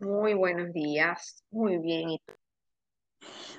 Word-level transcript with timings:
Muy 0.00 0.32
buenos 0.32 0.72
días. 0.72 1.44
Muy 1.50 1.76
bien. 1.76 2.18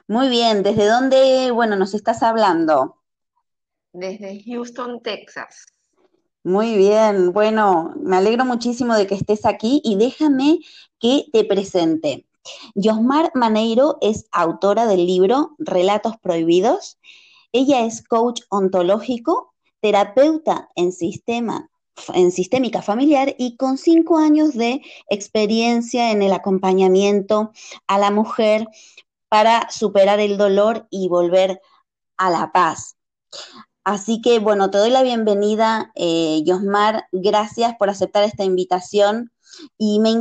Muy 0.08 0.28
bien. 0.28 0.64
¿Desde 0.64 0.88
dónde, 0.88 1.52
bueno, 1.52 1.76
nos 1.76 1.94
estás 1.94 2.24
hablando? 2.24 2.98
Desde 3.94 4.44
Houston, 4.44 5.02
Texas. 5.04 5.68
Muy 6.44 6.76
bien. 6.76 7.32
Bueno, 7.32 7.94
me 7.96 8.18
alegro 8.18 8.44
muchísimo 8.44 8.96
de 8.96 9.06
que 9.06 9.14
estés 9.14 9.46
aquí 9.46 9.82
y 9.84 9.98
déjame 9.98 10.60
que 11.00 11.26
te 11.32 11.46
presente. 11.46 12.26
Josmar 12.74 13.32
Maneiro 13.36 14.00
es 14.02 14.26
autora 14.32 14.88
del 14.88 15.06
libro 15.06 15.56
Relatos 15.60 16.18
Prohibidos. 16.18 16.98
Ella 17.52 17.86
es 17.86 18.04
coach 18.04 18.42
ontológico, 18.50 19.54
terapeuta 19.80 20.70
en 20.76 20.92
sistema 20.92 21.71
en 22.14 22.32
sistémica 22.32 22.82
familiar 22.82 23.36
y 23.38 23.56
con 23.58 23.78
cinco 23.78 24.18
años 24.18 24.54
de 24.54 24.82
experiencia 25.10 26.12
en 26.12 26.22
el 26.22 26.34
acompañamiento 26.34 27.52
a 27.88 27.98
la 27.98 28.12
mujer 28.12 28.68
para 29.30 29.70
superar 29.70 30.20
el 30.20 30.38
dolor 30.38 30.88
y 30.90 31.08
volver 31.08 31.62
a 32.18 32.30
la 32.30 32.52
paz. 32.52 32.98
Así 33.84 34.22
que 34.22 34.40
bueno, 34.40 34.70
te 34.70 34.78
doy 34.78 34.92
la 34.92 35.02
bienvenida, 35.02 35.92
eh, 35.96 36.44
Yosmar. 36.46 37.06
Gracias 37.12 37.76
por 37.80 37.90
aceptar 37.90 38.24
esta 38.24 38.44
invitación 38.44 39.32
y 39.78 40.00
me, 40.00 40.12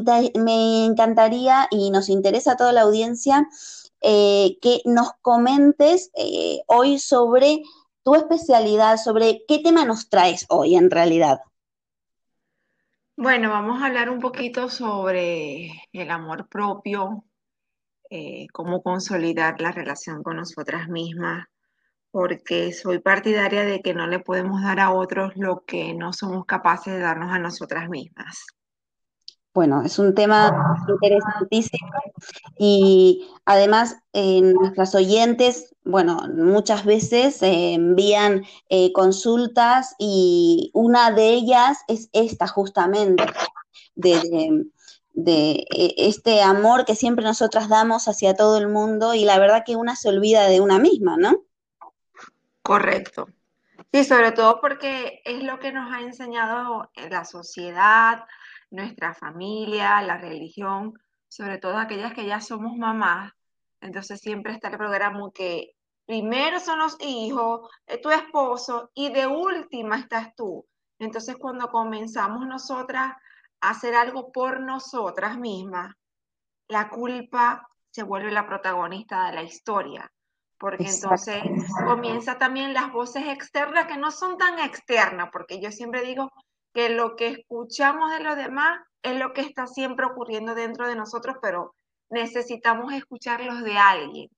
encantaría 0.86 1.68
y 1.70 1.90
nos 1.90 2.08
interesa 2.08 2.52
a 2.52 2.56
toda 2.56 2.72
la 2.72 2.82
audiencia 2.82 3.46
eh, 4.00 4.56
que 4.62 4.80
nos 4.86 5.10
comentes 5.20 6.10
eh, 6.14 6.60
hoy 6.66 6.98
sobre 6.98 7.62
tu 8.02 8.14
especialidad, 8.14 8.96
sobre 8.96 9.44
qué 9.46 9.58
tema 9.58 9.84
nos 9.84 10.08
traes 10.08 10.46
hoy 10.48 10.76
en 10.76 10.90
realidad. 10.90 11.40
Bueno, 13.22 13.50
vamos 13.50 13.82
a 13.82 13.86
hablar 13.86 14.08
un 14.08 14.18
poquito 14.18 14.70
sobre 14.70 15.70
el 15.92 16.10
amor 16.10 16.48
propio, 16.48 17.26
eh, 18.08 18.46
cómo 18.50 18.82
consolidar 18.82 19.60
la 19.60 19.72
relación 19.72 20.22
con 20.22 20.38
nosotras 20.38 20.88
mismas, 20.88 21.46
porque 22.10 22.72
soy 22.72 23.00
partidaria 23.00 23.64
de 23.66 23.82
que 23.82 23.92
no 23.92 24.06
le 24.06 24.20
podemos 24.20 24.62
dar 24.62 24.80
a 24.80 24.92
otros 24.92 25.36
lo 25.36 25.64
que 25.66 25.92
no 25.92 26.14
somos 26.14 26.46
capaces 26.46 26.94
de 26.94 27.00
darnos 27.00 27.30
a 27.30 27.38
nosotras 27.38 27.90
mismas. 27.90 28.46
Bueno, 29.52 29.82
es 29.82 29.98
un 29.98 30.14
tema 30.14 30.76
interesantísimo 30.88 31.90
y 32.56 33.28
además 33.44 33.96
nuestras 34.14 34.94
oyentes, 34.94 35.74
bueno, 35.82 36.20
muchas 36.36 36.84
veces 36.84 37.42
eh, 37.42 37.74
envían 37.74 38.44
eh, 38.68 38.92
consultas 38.92 39.96
y 39.98 40.70
una 40.72 41.10
de 41.10 41.30
ellas 41.30 41.78
es 41.88 42.08
esta 42.12 42.46
justamente, 42.46 43.24
de, 43.96 44.66
de, 45.14 45.66
e, 45.74 45.94
este 45.96 46.42
amor 46.42 46.84
que 46.84 46.94
siempre 46.94 47.24
nosotras 47.24 47.68
damos 47.68 48.06
hacia 48.06 48.34
todo 48.34 48.56
el 48.56 48.68
mundo 48.68 49.14
y 49.14 49.24
la 49.24 49.40
verdad 49.40 49.64
que 49.66 49.74
una 49.74 49.96
se 49.96 50.10
olvida 50.10 50.46
de 50.46 50.60
una 50.60 50.78
misma, 50.78 51.16
¿no? 51.16 51.42
Correcto. 52.62 53.26
Sí, 53.92 54.04
sobre 54.04 54.30
todo 54.30 54.60
porque 54.60 55.20
es 55.24 55.42
lo 55.42 55.58
que 55.58 55.72
nos 55.72 55.92
ha 55.92 56.00
enseñado 56.02 56.92
la 57.10 57.24
sociedad, 57.24 58.24
nuestra 58.70 59.14
familia, 59.14 60.00
la 60.02 60.18
religión, 60.18 60.94
sobre 61.28 61.58
todo 61.58 61.78
aquellas 61.78 62.14
que 62.14 62.26
ya 62.26 62.40
somos 62.40 62.76
mamás. 62.76 63.32
Entonces 63.80 64.20
siempre 64.20 64.52
está 64.52 64.68
el 64.68 64.78
programa 64.78 65.30
que 65.34 65.72
primero 66.06 66.60
son 66.60 66.78
los 66.78 66.96
hijos, 67.00 67.68
eh, 67.86 67.98
tu 67.98 68.10
esposo 68.10 68.90
y 68.94 69.12
de 69.12 69.26
última 69.26 69.96
estás 69.96 70.34
tú. 70.34 70.66
Entonces 70.98 71.36
cuando 71.36 71.68
comenzamos 71.68 72.46
nosotras 72.46 73.12
a 73.60 73.70
hacer 73.70 73.94
algo 73.94 74.32
por 74.32 74.60
nosotras 74.60 75.38
mismas, 75.38 75.94
la 76.68 76.88
culpa 76.88 77.68
se 77.90 78.02
vuelve 78.02 78.30
la 78.30 78.46
protagonista 78.46 79.26
de 79.26 79.32
la 79.34 79.42
historia 79.42 80.10
porque 80.60 80.84
entonces 80.84 81.42
comienza 81.86 82.36
también 82.36 82.74
las 82.74 82.92
voces 82.92 83.24
externas 83.26 83.86
que 83.86 83.96
no 83.96 84.10
son 84.10 84.36
tan 84.36 84.58
externas, 84.58 85.30
porque 85.32 85.58
yo 85.58 85.72
siempre 85.72 86.02
digo 86.02 86.30
que 86.72 86.90
lo 86.90 87.16
que 87.16 87.28
escuchamos 87.28 88.10
de 88.10 88.20
los 88.20 88.36
demás 88.36 88.80
es 89.02 89.16
lo 89.18 89.32
que 89.32 89.40
está 89.40 89.66
siempre 89.66 90.06
ocurriendo 90.06 90.54
dentro 90.54 90.86
de 90.86 90.96
nosotros, 90.96 91.36
pero 91.40 91.74
necesitamos 92.10 92.92
escucharlos 92.92 93.62
de 93.62 93.78
alguien. 93.78 94.30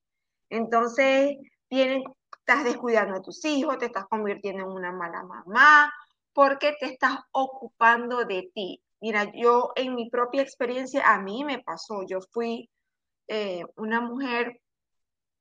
Entonces, 0.48 1.36
vienen, 1.68 2.04
estás 2.38 2.64
descuidando 2.64 3.16
a 3.16 3.22
tus 3.22 3.44
hijos, 3.44 3.78
te 3.78 3.86
estás 3.86 4.06
convirtiendo 4.06 4.64
en 4.64 4.70
una 4.70 4.92
mala 4.92 5.22
mamá, 5.22 5.92
porque 6.32 6.74
te 6.78 6.86
estás 6.86 7.18
ocupando 7.32 8.24
de 8.24 8.50
ti. 8.54 8.82
Mira, 9.00 9.30
yo 9.34 9.72
en 9.74 9.94
mi 9.94 10.08
propia 10.10 10.42
experiencia, 10.42 11.12
a 11.12 11.20
mí 11.20 11.44
me 11.44 11.58
pasó, 11.58 12.06
yo 12.06 12.20
fui 12.30 12.70
eh, 13.26 13.64
una 13.76 14.00
mujer 14.00 14.60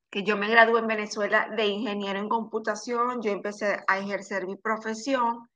que 0.09 0.23
yo 0.23 0.35
me 0.35 0.49
gradué 0.49 0.79
en 0.79 0.87
Venezuela 0.87 1.49
de 1.55 1.67
ingeniero 1.67 2.19
en 2.19 2.27
computación, 2.27 3.21
yo 3.21 3.31
empecé 3.31 3.77
a 3.87 3.99
ejercer 3.99 4.45
mi 4.45 4.57
profesión 4.57 5.47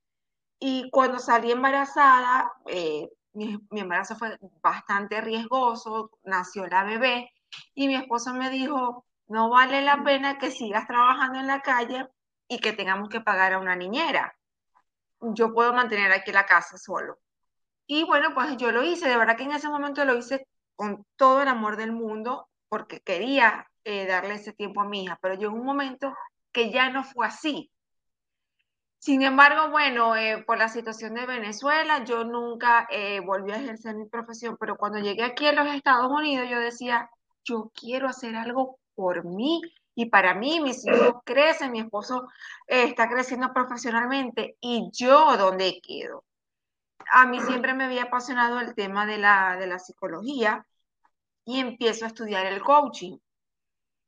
y 0.59 0.89
cuando 0.91 1.19
salí 1.19 1.51
embarazada, 1.51 2.51
eh, 2.67 3.09
mi, 3.33 3.59
embarazo 3.71 4.15
fue 4.15 4.37
bastante 4.61 5.21
riesgoso, 5.21 6.11
nació 6.23 6.67
la 6.67 6.83
bebé 6.83 7.31
y 7.73 7.87
mi 7.87 7.95
esposo 7.95 8.33
me 8.33 8.49
dijo, 8.49 9.05
no 9.27 9.49
vale 9.49 9.81
la 9.81 10.03
pena 10.03 10.37
que 10.37 10.51
sigas 10.51 10.87
trabajando 10.87 11.39
en 11.39 11.47
la 11.47 11.61
calle 11.61 12.07
y 12.47 12.59
que 12.59 12.73
tengamos 12.73 13.09
que 13.09 13.21
pagar 13.21 13.53
a 13.53 13.59
una 13.59 13.75
niñera. 13.75 14.35
Yo 15.21 15.53
puedo 15.53 15.73
mantener 15.73 16.11
aquí 16.11 16.31
la 16.31 16.45
casa 16.45 16.77
solo. 16.77 17.19
Y 17.87 18.03
bueno, 18.03 18.33
pues 18.33 18.57
yo 18.57 18.71
lo 18.71 18.83
hice, 18.83 19.07
de 19.07 19.17
verdad 19.17 19.37
que 19.37 19.43
en 19.43 19.51
ese 19.51 19.69
momento 19.69 20.05
lo 20.05 20.17
hice 20.17 20.47
con 20.75 21.05
todo 21.15 21.41
el 21.41 21.47
amor 21.47 21.77
del 21.77 21.91
mundo 21.91 22.47
porque 22.69 23.01
quería 23.01 23.67
eh, 23.83 24.05
darle 24.07 24.35
ese 24.35 24.53
tiempo 24.53 24.81
a 24.81 24.85
mi 24.85 25.03
hija, 25.03 25.19
pero 25.21 25.35
llegó 25.35 25.53
un 25.53 25.65
momento 25.65 26.13
que 26.51 26.71
ya 26.71 26.89
no 26.89 27.03
fue 27.03 27.27
así. 27.27 27.71
Sin 29.05 29.21
embargo, 29.21 29.69
bueno, 29.69 30.15
eh, 30.15 30.43
por 30.47 30.57
la 30.57 30.67
situación 30.67 31.13
de 31.13 31.27
Venezuela, 31.27 32.03
yo 32.03 32.23
nunca 32.23 32.87
eh, 32.89 33.19
volví 33.19 33.51
a 33.51 33.57
ejercer 33.61 33.95
mi 33.95 34.07
profesión, 34.07 34.57
pero 34.59 34.77
cuando 34.77 34.97
llegué 34.97 35.21
aquí 35.21 35.45
a 35.45 35.51
los 35.51 35.67
Estados 35.67 36.11
Unidos, 36.11 36.49
yo 36.49 36.59
decía, 36.59 37.11
yo 37.43 37.71
quiero 37.79 38.07
hacer 38.07 38.35
algo 38.35 38.79
por 38.95 39.23
mí 39.23 39.61
y 39.93 40.07
para 40.07 40.33
mí, 40.33 40.59
mis 40.59 40.83
hijos 40.87 41.17
crecen, 41.23 41.71
mi 41.71 41.81
esposo 41.81 42.27
está 42.65 43.07
creciendo 43.07 43.53
profesionalmente 43.53 44.57
y 44.59 44.89
yo, 44.91 45.37
¿dónde 45.37 45.79
quedo? 45.83 46.23
A 47.13 47.27
mí 47.27 47.39
siempre 47.41 47.75
me 47.75 47.83
había 47.83 48.05
apasionado 48.05 48.59
el 48.59 48.73
tema 48.73 49.05
de 49.05 49.19
la, 49.19 49.55
de 49.57 49.67
la 49.67 49.77
psicología 49.77 50.65
y 51.45 51.59
empiezo 51.59 52.05
a 52.05 52.07
estudiar 52.07 52.47
el 52.47 52.63
coaching. 52.63 53.19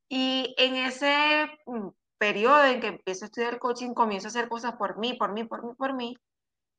Y 0.09 0.55
en 0.57 0.75
ese 0.75 1.51
mm, 1.67 1.89
periodo 2.17 2.65
en 2.65 2.79
que 2.81 2.87
empiezo 2.87 3.25
a 3.25 3.27
estudiar 3.27 3.59
coaching, 3.59 3.93
comienzo 3.93 4.27
a 4.27 4.29
hacer 4.29 4.49
cosas 4.49 4.75
por 4.75 4.97
mí, 4.97 5.13
por 5.13 5.33
mí, 5.33 5.43
por 5.43 5.65
mí, 5.65 5.73
por 5.75 5.93
mí. 5.93 6.17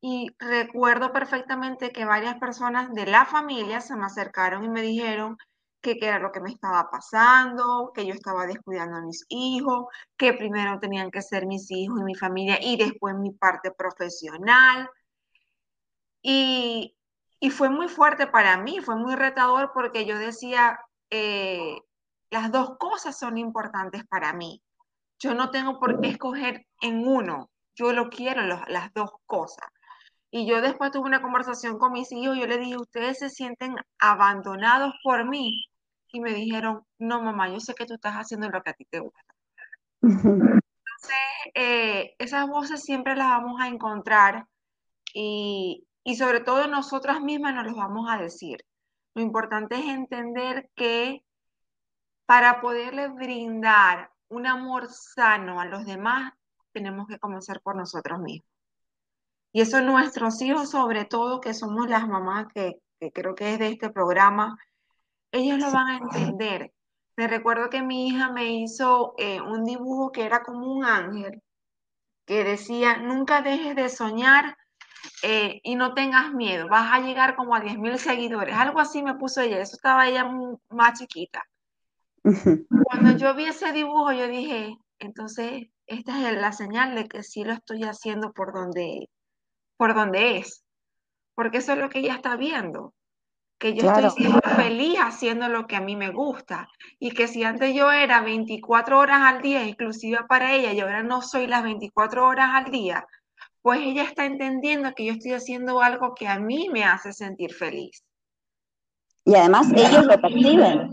Y 0.01 0.29
recuerdo 0.39 1.13
perfectamente 1.13 1.91
que 1.91 2.05
varias 2.05 2.39
personas 2.39 2.93
de 2.95 3.07
la 3.07 3.25
familia 3.27 3.81
se 3.81 3.97
me 3.97 4.07
acercaron 4.07 4.65
y 4.65 4.69
me 4.69 4.83
dijeron 4.83 5.37
qué 5.81 5.99
era 6.01 6.19
lo 6.19 6.33
que 6.33 6.41
me 6.41 6.51
estaba 6.51 6.91
pasando, 6.91 7.93
que 7.95 8.07
yo 8.07 8.15
estaba 8.15 8.47
descuidando 8.47 8.97
a 8.97 9.03
mis 9.03 9.25
hijos, 9.29 9.87
que 10.17 10.33
primero 10.35 10.79
tenían 10.81 11.11
que 11.11 11.23
ser 11.23 11.47
mis 11.47 11.71
hijos 11.71 12.01
y 12.01 12.05
mi 12.05 12.15
familia 12.15 12.59
y 12.61 12.77
después 12.77 13.15
mi 13.17 13.33
parte 13.33 13.71
profesional. 13.73 14.91
Y, 16.23 16.97
y 17.41 17.51
fue 17.51 17.71
muy 17.71 17.89
fuerte 17.89 18.27
para 18.27 18.57
mí, 18.59 18.81
fue 18.81 18.97
muy 18.97 19.15
retador 19.15 19.73
porque 19.73 20.05
yo 20.05 20.19
decía, 20.19 20.79
eh, 21.11 21.79
las 22.31 22.53
dos 22.53 22.77
cosas 22.79 23.19
son 23.19 23.39
importantes 23.39 24.05
para 24.07 24.33
mí. 24.33 24.63
Yo 25.19 25.35
no 25.35 25.51
tengo 25.51 25.79
por 25.79 26.01
qué 26.01 26.09
escoger 26.09 26.67
en 26.81 27.07
uno. 27.07 27.51
Yo 27.75 27.93
lo 27.93 28.09
quiero 28.09 28.43
las 28.43 28.93
dos 28.95 29.11
cosas. 29.27 29.69
Y 30.31 30.47
yo 30.47 30.61
después 30.61 30.91
tuve 30.91 31.07
una 31.07 31.23
conversación 31.23 31.79
con 31.79 31.93
mis 31.93 32.13
hijos. 32.13 32.37
Yo 32.39 32.47
les 32.47 32.61
dije, 32.61 32.77
ustedes 32.77 33.19
se 33.19 33.31
sienten 33.31 33.77
abandonados 33.99 34.95
por 35.03 35.29
mí. 35.29 35.65
Y 36.13 36.21
me 36.21 36.33
dijeron, 36.33 36.85
no, 36.99 37.23
mamá, 37.23 37.49
yo 37.49 37.61
sé 37.61 37.75
que 37.75 37.87
tú 37.87 37.95
estás 37.95 38.15
haciendo 38.15 38.49
lo 38.49 38.63
que 38.63 38.71
a 38.71 38.75
ti 38.75 38.85
te 38.91 39.01
gusta. 39.01 39.21
Entonces, 40.03 41.19
eh, 41.55 42.15
esas 42.19 42.49
voces 42.49 42.83
siempre 42.83 43.15
las 43.15 43.29
vamos 43.29 43.61
a 43.61 43.69
encontrar 43.69 44.47
y, 45.15 45.87
y 46.05 46.17
sobre 46.17 46.41
todo 46.41 46.67
nosotras 46.67 47.21
mismas 47.21 47.55
nos 47.55 47.67
las 47.67 47.75
vamos 47.75 48.09
a 48.11 48.19
decir. 48.19 48.65
Lo 49.15 49.23
importante 49.23 49.77
es 49.77 49.87
entender 49.87 50.71
que 50.75 51.25
para 52.27 52.61
poderle 52.61 53.09
brindar 53.09 54.11
un 54.29 54.47
amor 54.47 54.89
sano 54.91 55.61
a 55.61 55.67
los 55.67 55.85
demás, 55.85 56.33
tenemos 56.73 57.07
que 57.09 57.19
comenzar 57.19 57.61
por 57.61 57.77
nosotros 57.77 58.21
mismos. 58.21 58.49
Y 59.53 59.63
eso 59.63 59.81
nuestros 59.81 60.41
hijos, 60.43 60.71
sobre 60.71 61.05
todo, 61.05 61.41
que 61.41 61.55
somos 61.55 61.89
las 61.89 62.07
mamás 62.07 62.47
que, 62.55 62.81
creo 63.13 63.35
que 63.35 63.55
es 63.55 63.59
de 63.59 63.69
este 63.69 63.91
programa, 63.91 64.59
ellos 65.33 65.59
lo 65.59 65.71
van 65.71 65.89
a 65.89 65.97
entender. 65.99 66.73
Me 67.17 67.27
recuerdo 67.27 67.71
que 67.71 67.83
mi 67.83 68.09
hija 68.09 68.31
me 68.31 68.53
hizo 68.53 69.15
eh, 69.19 69.41
un 69.41 69.65
dibujo 69.65 70.13
que 70.13 70.25
era 70.25 70.43
como 70.43 70.71
un 70.73 70.85
ángel, 70.85 71.43
que 72.27 72.45
decía, 72.45 72.99
nunca 72.99 73.43
dejes 73.43 73.75
de 73.75 73.89
soñar 73.89 74.57
eh, 75.23 75.61
y 75.65 75.75
no 75.75 75.95
tengas 75.95 76.33
miedo, 76.33 76.69
vas 76.69 76.93
a 76.93 77.01
llegar 77.01 77.35
como 77.35 77.55
a 77.55 77.61
10.000 77.61 77.97
seguidores. 77.99 78.55
Algo 78.55 78.81
así 78.81 79.03
me 79.03 79.15
puso 79.15 79.41
ella, 79.41 79.61
eso 79.61 79.77
estaba 79.77 80.07
ella 80.07 80.31
más 80.71 80.99
chiquita. 80.99 81.43
Cuando 82.23 83.17
yo 83.17 83.35
vi 83.35 83.45
ese 83.47 83.73
dibujo, 83.73 84.13
yo 84.13 84.29
dije, 84.29 84.77
entonces 84.99 85.69
esta 85.87 86.31
es 86.31 86.41
la 86.41 86.53
señal 86.53 86.95
de 86.95 87.09
que 87.09 87.23
sí 87.23 87.45
lo 87.45 87.53
estoy 87.53 87.85
haciendo 87.85 88.33
por 88.33 88.53
donde, 88.53 89.09
por 89.77 89.95
donde 89.95 90.39
es. 90.39 90.65
Porque 91.35 91.59
eso 91.59 91.73
es 91.73 91.79
lo 91.79 91.89
que 91.89 92.01
ella 92.01 92.15
está 92.15 92.37
viendo. 92.37 92.95
Que 93.59 93.75
yo 93.75 93.91
estoy 93.91 94.11
siendo 94.11 94.41
feliz 94.41 94.99
haciendo 94.99 95.49
lo 95.49 95.67
que 95.67 95.77
a 95.77 95.81
mí 95.81 95.97
me 95.97 96.11
gusta. 96.11 96.69
Y 96.99 97.13
que 97.13 97.27
si 97.27 97.43
antes 97.43 97.75
yo 97.75 97.91
era 97.91 98.21
24 98.21 98.99
horas 98.99 99.21
al 99.23 99.41
día, 99.41 99.67
inclusive 99.67 100.19
para 100.29 100.53
ella, 100.53 100.73
y 100.73 100.81
ahora 100.81 101.03
no 101.03 101.23
soy 101.23 101.47
las 101.47 101.63
24 101.63 102.27
horas 102.27 102.51
al 102.53 102.71
día, 102.71 103.07
pues 103.63 103.81
ella 103.81 104.03
está 104.03 104.27
entendiendo 104.27 104.95
que 104.95 105.07
yo 105.07 105.13
estoy 105.13 105.33
haciendo 105.33 105.81
algo 105.81 106.15
que 106.15 106.29
a 106.29 106.39
mí 106.39 106.69
me 106.71 106.85
hace 106.85 107.13
sentir 107.13 107.53
feliz. 107.55 108.05
Y 109.25 109.35
además 109.35 109.71
ellos 109.75 110.07
lo 110.07 110.21
perciben. 110.21 110.91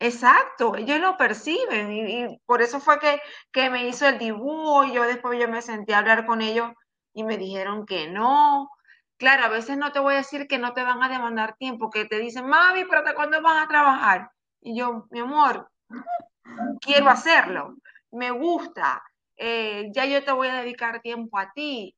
Exacto, 0.00 0.76
ellos 0.76 1.00
lo 1.00 1.16
perciben 1.16 1.92
y, 1.92 2.38
por 2.46 2.62
eso 2.62 2.80
fue 2.80 2.98
que, 2.98 3.20
que, 3.52 3.70
me 3.70 3.86
hizo 3.88 4.06
el 4.06 4.18
dibujo 4.18 4.84
y 4.84 4.92
yo 4.92 5.04
después 5.04 5.38
yo 5.40 5.48
me 5.48 5.62
senté 5.62 5.94
a 5.94 5.98
hablar 5.98 6.26
con 6.26 6.42
ellos 6.42 6.72
y 7.14 7.24
me 7.24 7.38
dijeron 7.38 7.86
que 7.86 8.08
no. 8.10 8.70
Claro, 9.16 9.44
a 9.44 9.48
veces 9.48 9.78
no 9.78 9.92
te 9.92 10.00
voy 10.00 10.14
a 10.14 10.18
decir 10.18 10.46
que 10.48 10.58
no 10.58 10.72
te 10.74 10.82
van 10.82 11.02
a 11.02 11.08
demandar 11.08 11.56
tiempo, 11.56 11.90
que 11.90 12.04
te 12.04 12.18
dicen, 12.18 12.46
mami, 12.46 12.84
pero 12.84 12.98
¿hasta 12.98 13.14
cuándo 13.14 13.40
vas 13.40 13.64
a 13.64 13.68
trabajar? 13.68 14.30
Y 14.60 14.76
yo, 14.76 15.06
mi 15.10 15.20
amor, 15.20 15.70
quiero 16.80 17.08
hacerlo, 17.08 17.76
me 18.10 18.30
gusta, 18.30 19.02
eh, 19.36 19.90
ya 19.92 20.04
yo 20.04 20.24
te 20.24 20.32
voy 20.32 20.48
a 20.48 20.62
dedicar 20.62 21.00
tiempo 21.00 21.38
a 21.38 21.52
ti, 21.52 21.94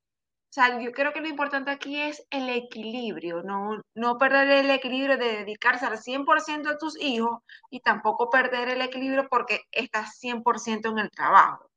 sea, 0.56 0.80
yo 0.80 0.90
creo 0.92 1.12
que 1.12 1.20
lo 1.20 1.28
importante 1.28 1.70
aquí 1.70 2.00
es 2.00 2.26
el 2.30 2.48
equilibrio, 2.48 3.42
no, 3.42 3.82
no 3.94 4.16
perder 4.16 4.48
el 4.48 4.70
equilibrio 4.70 5.18
de 5.18 5.38
dedicarse 5.38 5.84
al 5.84 5.98
100% 5.98 6.70
a 6.70 6.78
tus 6.78 6.98
hijos 6.98 7.42
y 7.68 7.80
tampoco 7.80 8.30
perder 8.30 8.70
el 8.70 8.80
equilibrio 8.80 9.28
porque 9.28 9.60
estás 9.70 10.18
100% 10.18 10.88
en 10.88 10.98
el 10.98 11.10
trabajo. 11.10 11.68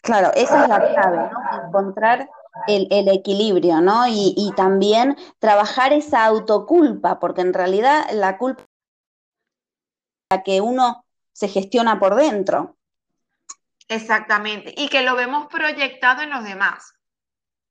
Claro, 0.00 0.30
esa 0.34 0.62
es 0.62 0.68
la 0.68 0.78
clave, 0.78 1.30
¿no? 1.30 1.66
Encontrar 1.66 2.30
el, 2.68 3.08
equilibrio, 3.08 3.82
¿no? 3.82 4.06
Y, 4.06 4.32
y, 4.34 4.52
también 4.52 5.16
trabajar 5.38 5.92
esa 5.92 6.24
autoculpa, 6.24 7.18
porque 7.18 7.42
en 7.42 7.52
realidad 7.52 8.06
la 8.12 8.38
culpa 8.38 8.62
es 8.62 10.36
la 10.38 10.42
que 10.42 10.62
uno 10.62 11.04
se 11.32 11.48
gestiona 11.48 11.98
por 11.98 12.14
dentro. 12.14 12.76
Exactamente, 13.88 14.72
y 14.74 14.88
que 14.88 15.02
lo 15.02 15.16
vemos 15.16 15.48
proyectado 15.48 16.22
en 16.22 16.30
los 16.30 16.42
demás. 16.44 16.95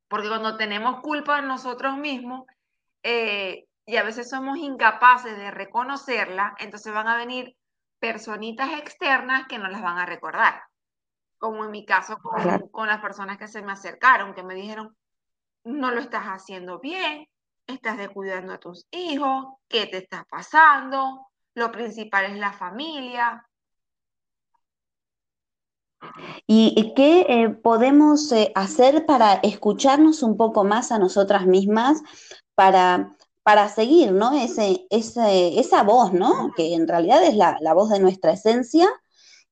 Porque 0.07 0.27
cuando 0.27 0.57
tenemos 0.57 1.01
culpa 1.01 1.41
de 1.41 1.47
nosotros 1.47 1.97
mismos 1.97 2.45
eh, 3.03 3.65
y 3.85 3.97
a 3.97 4.03
veces 4.03 4.29
somos 4.29 4.57
incapaces 4.57 5.37
de 5.37 5.51
reconocerla, 5.51 6.55
entonces 6.59 6.93
van 6.93 7.07
a 7.07 7.17
venir 7.17 7.55
personitas 7.99 8.71
externas 8.73 9.47
que 9.47 9.57
nos 9.57 9.71
las 9.71 9.81
van 9.81 9.97
a 9.97 10.05
recordar. 10.05 10.61
como 11.37 11.65
en 11.65 11.71
mi 11.71 11.85
caso 11.85 12.17
con, 12.19 12.69
con 12.69 12.87
las 12.87 13.01
personas 13.01 13.37
que 13.37 13.47
se 13.47 13.61
me 13.61 13.71
acercaron, 13.71 14.33
que 14.33 14.43
me 14.43 14.55
dijeron, 14.55 14.95
no 15.63 15.91
lo 15.91 15.99
estás 15.99 16.25
haciendo 16.25 16.79
bien, 16.79 17.27
estás 17.67 17.97
descuidando 17.97 18.53
a 18.53 18.59
tus 18.59 18.87
hijos, 18.91 19.55
¿qué 19.67 19.87
te 19.87 19.97
está 19.97 20.25
pasando? 20.29 21.27
Lo 21.55 21.71
principal 21.71 22.25
es 22.25 22.37
la 22.37 22.53
familia. 22.53 23.45
¿Y 26.47 26.93
qué 26.95 27.25
eh, 27.27 27.49
podemos 27.49 28.31
eh, 28.31 28.51
hacer 28.55 29.05
para 29.05 29.35
escucharnos 29.35 30.23
un 30.23 30.37
poco 30.37 30.63
más 30.63 30.91
a 30.91 30.99
nosotras 30.99 31.47
mismas, 31.47 32.01
para, 32.55 33.15
para 33.43 33.69
seguir, 33.69 34.11
¿no? 34.11 34.33
Ese, 34.33 34.87
esa 34.89 35.83
voz, 35.83 36.13
¿no? 36.13 36.51
Que 36.55 36.73
en 36.73 36.87
realidad 36.87 37.23
es 37.23 37.35
la, 37.35 37.73
voz 37.73 37.89
de 37.89 37.99
nuestra 37.99 38.33
esencia 38.33 38.87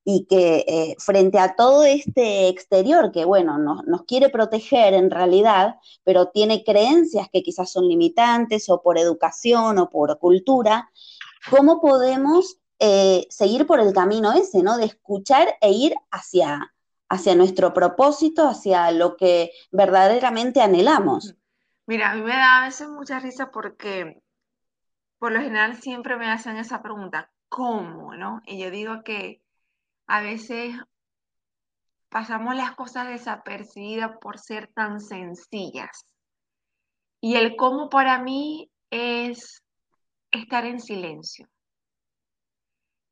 y 0.04 0.26
que 0.26 0.64
eh, 0.66 0.96
frente 0.98 1.38
a 1.38 1.56
todo 1.56 1.84
este 1.84 2.48
exterior 2.48 3.12
que, 3.12 3.24
bueno, 3.24 3.58
nos, 3.58 3.86
nos, 3.86 4.02
quiere 4.04 4.28
proteger 4.30 4.94
en 4.94 5.10
realidad, 5.10 5.76
pero 6.04 6.28
tiene 6.28 6.64
creencias 6.64 7.28
que 7.32 7.42
quizás 7.42 7.70
son 7.70 7.88
limitantes 7.88 8.68
o 8.68 8.82
por 8.82 8.98
educación 8.98 9.78
o 9.78 9.88
por 9.90 10.18
cultura, 10.18 10.90
¿cómo 11.50 11.80
podemos 11.80 12.58
eh, 12.78 13.26
seguir 13.30 13.66
por 13.66 13.80
el 13.80 13.92
camino 13.92 14.32
ese, 14.32 14.62
¿no? 14.62 14.76
De 14.76 14.86
escuchar 14.86 15.56
e 15.60 15.70
ir 15.70 15.94
hacia, 16.10 16.74
hacia 17.08 17.34
nuestro 17.34 17.72
propósito, 17.72 18.48
hacia 18.48 18.90
lo 18.90 19.16
que 19.16 19.52
verdaderamente 19.70 20.60
anhelamos. 20.60 21.34
Mira, 21.86 22.10
a 22.10 22.14
mí 22.14 22.22
me 22.22 22.30
da 22.30 22.62
a 22.62 22.64
veces 22.64 22.88
mucha 22.88 23.20
risa 23.20 23.50
porque 23.50 24.20
por 25.18 25.32
lo 25.32 25.40
general 25.40 25.80
siempre 25.80 26.16
me 26.16 26.30
hacen 26.30 26.56
esa 26.56 26.82
pregunta, 26.82 27.30
¿cómo? 27.48 28.14
¿No? 28.14 28.42
Y 28.46 28.58
yo 28.58 28.70
digo 28.70 29.02
que 29.04 29.40
a 30.06 30.20
veces 30.20 30.74
pasamos 32.08 32.54
las 32.56 32.72
cosas 32.72 33.08
desapercibidas 33.08 34.18
por 34.20 34.38
ser 34.38 34.68
tan 34.74 35.00
sencillas. 35.00 36.06
Y 37.20 37.36
el 37.36 37.56
cómo 37.56 37.88
para 37.88 38.18
mí 38.18 38.70
es 38.90 39.62
estar 40.30 40.66
en 40.66 40.80
silencio 40.80 41.48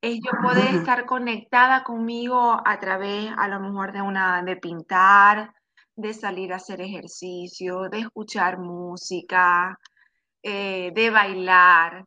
es 0.02 0.16
yo 0.16 0.32
poder 0.42 0.74
estar 0.74 1.06
conectada 1.06 1.84
conmigo 1.84 2.60
a 2.64 2.80
través 2.80 3.30
a 3.38 3.46
lo 3.46 3.60
mejor 3.60 3.92
de 3.92 4.02
una 4.02 4.42
de 4.42 4.56
pintar, 4.56 5.54
de 5.94 6.12
salir 6.12 6.52
a 6.52 6.56
hacer 6.56 6.80
ejercicio, 6.80 7.88
de 7.88 8.00
escuchar 8.00 8.58
música, 8.58 9.78
eh, 10.42 10.90
de 10.92 11.10
bailar, 11.10 12.04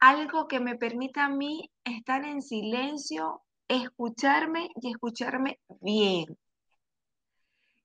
algo 0.00 0.48
que 0.48 0.60
me 0.60 0.76
permita 0.76 1.26
a 1.26 1.28
mí 1.28 1.70
estar 1.84 2.24
en 2.24 2.40
silencio, 2.40 3.42
escucharme 3.68 4.70
y 4.80 4.90
escucharme 4.90 5.60
bien. 5.82 6.24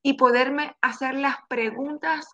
Y 0.02 0.14
poderme 0.14 0.78
hacer 0.82 1.16
las 1.16 1.36
preguntas 1.50 2.26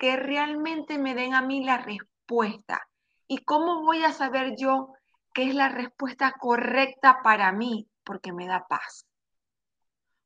que 0.00 0.16
realmente 0.16 0.96
me 0.96 1.14
den 1.14 1.34
a 1.34 1.42
mí 1.42 1.62
la 1.62 1.76
respuesta. 1.76 2.88
¿Y 3.28 3.38
cómo 3.38 3.82
voy 3.82 4.02
a 4.02 4.12
saber 4.12 4.54
yo 4.56 4.95
qué 5.36 5.50
es 5.50 5.54
la 5.54 5.68
respuesta 5.68 6.32
correcta 6.32 7.20
para 7.22 7.52
mí, 7.52 7.86
porque 8.04 8.32
me 8.32 8.46
da 8.46 8.66
paz, 8.66 9.04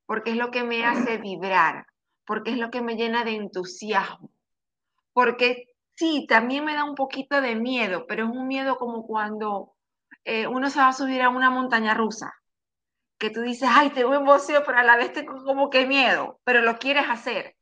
porque 0.06 0.30
es 0.30 0.36
lo 0.36 0.52
que 0.52 0.62
me 0.62 0.84
hace 0.84 1.18
vibrar, 1.18 1.84
porque 2.24 2.52
es 2.52 2.58
lo 2.58 2.70
que 2.70 2.80
me 2.80 2.94
llena 2.94 3.24
de 3.24 3.32
entusiasmo, 3.32 4.30
porque 5.12 5.66
sí, 5.96 6.26
también 6.28 6.64
me 6.64 6.74
da 6.74 6.84
un 6.84 6.94
poquito 6.94 7.40
de 7.40 7.56
miedo, 7.56 8.06
pero 8.06 8.26
es 8.26 8.30
un 8.30 8.46
miedo 8.46 8.76
como 8.76 9.04
cuando 9.04 9.72
eh, 10.22 10.46
uno 10.46 10.70
se 10.70 10.78
va 10.78 10.88
a 10.90 10.92
subir 10.92 11.22
a 11.22 11.28
una 11.28 11.50
montaña 11.50 11.92
rusa, 11.92 12.32
que 13.18 13.30
tú 13.30 13.40
dices, 13.40 13.68
ay, 13.68 13.90
tengo 13.90 14.14
emoción, 14.14 14.62
pero 14.64 14.78
a 14.78 14.84
la 14.84 14.96
vez 14.96 15.12
tengo 15.12 15.42
como 15.42 15.70
que 15.70 15.88
miedo, 15.88 16.38
pero 16.44 16.62
lo 16.62 16.78
quieres 16.78 17.06
hacer. 17.10 17.56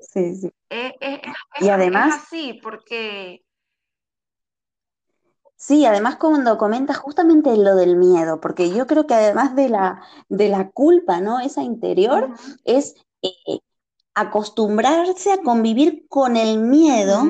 Sí, 0.00 0.34
sí. 0.34 0.52
Eh, 0.70 0.92
eh, 1.00 1.22
y 1.60 1.68
además, 1.68 2.08
es 2.08 2.22
así, 2.24 2.60
porque 2.60 3.44
Sí, 5.60 5.84
además 5.84 6.16
cuando 6.16 6.56
comentas 6.56 6.98
justamente 6.98 7.56
lo 7.56 7.74
del 7.74 7.96
miedo, 7.96 8.40
porque 8.40 8.70
yo 8.70 8.86
creo 8.86 9.08
que 9.08 9.14
además 9.14 9.56
de 9.56 9.68
la, 9.68 10.00
de 10.28 10.48
la 10.48 10.70
culpa, 10.70 11.20
¿no? 11.20 11.40
Esa 11.40 11.62
interior, 11.62 12.30
es 12.64 12.94
eh, 13.22 13.58
acostumbrarse 14.14 15.32
a 15.32 15.42
convivir 15.42 16.06
con 16.08 16.36
el 16.36 16.58
miedo 16.60 17.24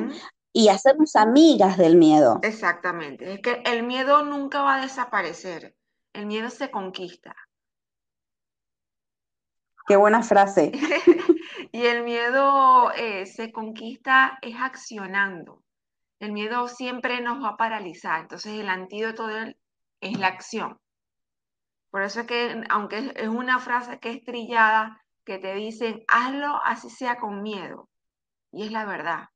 y 0.53 0.67
hacernos 0.67 1.15
amigas 1.15 1.75
del 1.79 1.95
miedo. 1.95 2.39
Exactamente, 2.43 3.33
es 3.33 3.41
que 3.41 3.63
el 3.65 3.81
miedo 3.81 4.23
nunca 4.23 4.61
va 4.61 4.75
a 4.75 4.81
desaparecer, 4.81 5.75
el 6.13 6.27
miedo 6.27 6.51
se 6.51 6.69
conquista. 6.69 7.35
Qué 9.87 9.95
buena 9.95 10.21
frase. 10.21 10.71
y 11.71 11.81
el 11.81 12.03
miedo 12.03 12.91
eh, 12.91 13.25
se 13.25 13.51
conquista 13.51 14.37
es 14.43 14.55
accionando. 14.59 15.63
El 16.19 16.33
miedo 16.33 16.67
siempre 16.67 17.21
nos 17.21 17.43
va 17.43 17.49
a 17.49 17.57
paralizar, 17.57 18.21
entonces 18.21 18.59
el 18.59 18.69
antídoto 18.69 19.29
es 19.29 20.19
la 20.19 20.27
acción. 20.27 20.79
Por 21.89 22.03
eso 22.03 22.21
es 22.21 22.27
que, 22.27 22.63
aunque 22.69 23.13
es 23.15 23.27
una 23.27 23.59
frase 23.59 23.99
que 23.99 24.11
es 24.11 24.23
trillada, 24.23 25.01
que 25.25 25.39
te 25.39 25.53
dicen, 25.55 26.03
hazlo 26.07 26.59
así 26.63 26.89
sea 26.89 27.17
con 27.17 27.41
miedo. 27.41 27.89
Y 28.51 28.65
es 28.65 28.71
la 28.71 28.85
verdad. 28.85 29.29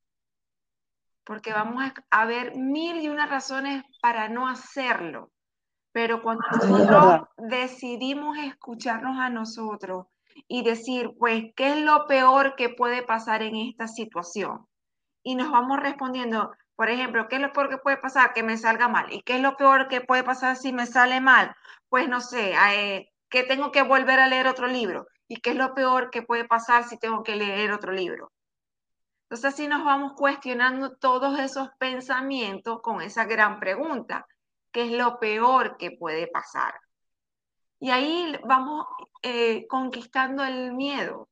Porque 1.24 1.52
vamos 1.52 1.82
a, 2.10 2.24
ver 2.26 2.56
mil 2.56 3.00
y 3.00 3.08
una 3.08 3.26
razones 3.26 3.82
para 4.00 4.28
no 4.28 4.48
hacerlo. 4.48 5.30
Pero 5.92 6.22
cuando 6.22 6.44
nosotros 6.50 7.28
decidimos 7.36 8.36
escucharnos 8.38 9.18
a 9.18 9.30
nosotros 9.30 10.06
y 10.48 10.64
decir, 10.64 11.14
pues, 11.18 11.52
¿qué 11.56 11.72
es 11.72 11.80
lo 11.80 12.06
peor 12.06 12.56
que 12.56 12.68
puede 12.68 13.02
pasar 13.02 13.42
en 13.42 13.56
esta 13.56 13.86
situación? 13.86 14.66
Y 15.22 15.36
nos 15.36 15.50
vamos 15.50 15.78
respondiendo, 15.80 16.50
por 16.76 16.90
ejemplo, 16.90 17.28
¿qué 17.28 17.36
es 17.36 17.42
lo 17.42 17.52
peor 17.52 17.68
que 17.68 17.78
puede 17.78 17.96
pasar? 17.98 18.32
Que 18.32 18.42
me 18.42 18.58
salga 18.58 18.88
mal. 18.88 19.12
¿Y 19.12 19.22
qué 19.22 19.36
es 19.36 19.42
lo 19.42 19.56
peor 19.56 19.88
que 19.88 20.00
puede 20.00 20.24
pasar 20.24 20.56
si 20.56 20.72
me 20.72 20.86
sale 20.86 21.20
mal? 21.20 21.54
Pues 21.88 22.08
no 22.08 22.20
sé, 22.20 22.54
eh, 22.72 23.12
que 23.28 23.44
tengo 23.44 23.70
que 23.72 23.82
volver 23.82 24.20
a 24.20 24.28
leer 24.28 24.48
otro 24.48 24.66
libro. 24.66 25.06
¿Y 25.28 25.36
qué 25.36 25.50
es 25.50 25.56
lo 25.56 25.74
peor 25.74 26.10
que 26.10 26.22
puede 26.22 26.44
pasar 26.46 26.84
si 26.84 26.98
tengo 26.98 27.22
que 27.22 27.36
leer 27.36 27.72
otro 27.72 27.92
libro? 27.92 28.32
Entonces 29.24 29.54
así 29.54 29.68
nos 29.68 29.84
vamos 29.84 30.12
cuestionando 30.16 30.96
todos 30.96 31.38
esos 31.38 31.68
pensamientos 31.78 32.80
con 32.82 33.00
esa 33.02 33.24
gran 33.24 33.60
pregunta. 33.60 34.26
¿Qué 34.72 34.84
es 34.84 34.92
lo 34.92 35.18
peor 35.20 35.76
que 35.76 35.92
puede 35.92 36.26
pasar? 36.26 36.74
Y 37.80 37.90
ahí 37.90 38.38
vamos 38.44 38.86
eh, 39.22 39.66
conquistando 39.68 40.44
el 40.44 40.72
miedo. 40.72 41.28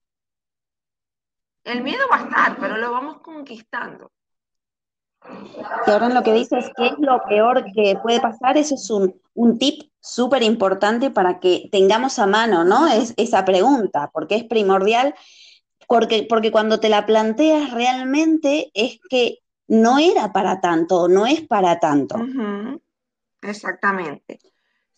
El 1.65 1.83
miedo 1.83 2.05
va 2.11 2.17
a 2.17 2.23
estar, 2.25 2.57
pero 2.59 2.77
lo 2.77 2.93
vamos 2.93 3.21
conquistando. 3.21 4.11
Y 5.87 5.91
ahora 5.91 6.09
lo 6.09 6.23
que 6.23 6.33
dices, 6.33 6.71
¿qué 6.77 6.87
es 6.87 6.99
lo 6.99 7.23
peor 7.29 7.65
que 7.73 7.97
puede 8.03 8.21
pasar? 8.21 8.57
Eso 8.57 8.75
es 8.75 8.91
un, 8.91 9.15
un 9.35 9.59
tip 9.59 9.91
súper 10.01 10.43
importante 10.43 11.11
para 11.11 11.39
que 11.41 11.69
tengamos 11.71 12.19
a 12.19 12.27
mano, 12.27 12.65
¿no? 12.65 12.87
Es, 12.89 13.15
esa 13.17 13.45
pregunta, 13.45 14.11
porque 14.13 14.37
es 14.37 14.45
primordial, 14.45 15.15
porque, 15.87 16.27
porque 16.29 16.51
cuando 16.51 16.81
te 16.81 16.89
la 16.89 17.07
planteas 17.07 17.71
realmente 17.71 18.71
es 18.75 18.99
que 19.09 19.39
no 19.69 19.99
era 19.99 20.33
para 20.33 20.61
tanto, 20.61 21.09
no 21.09 21.27
es 21.27 21.41
para 21.47 21.79
tanto. 21.79 22.17
Exactamente. 23.41 24.39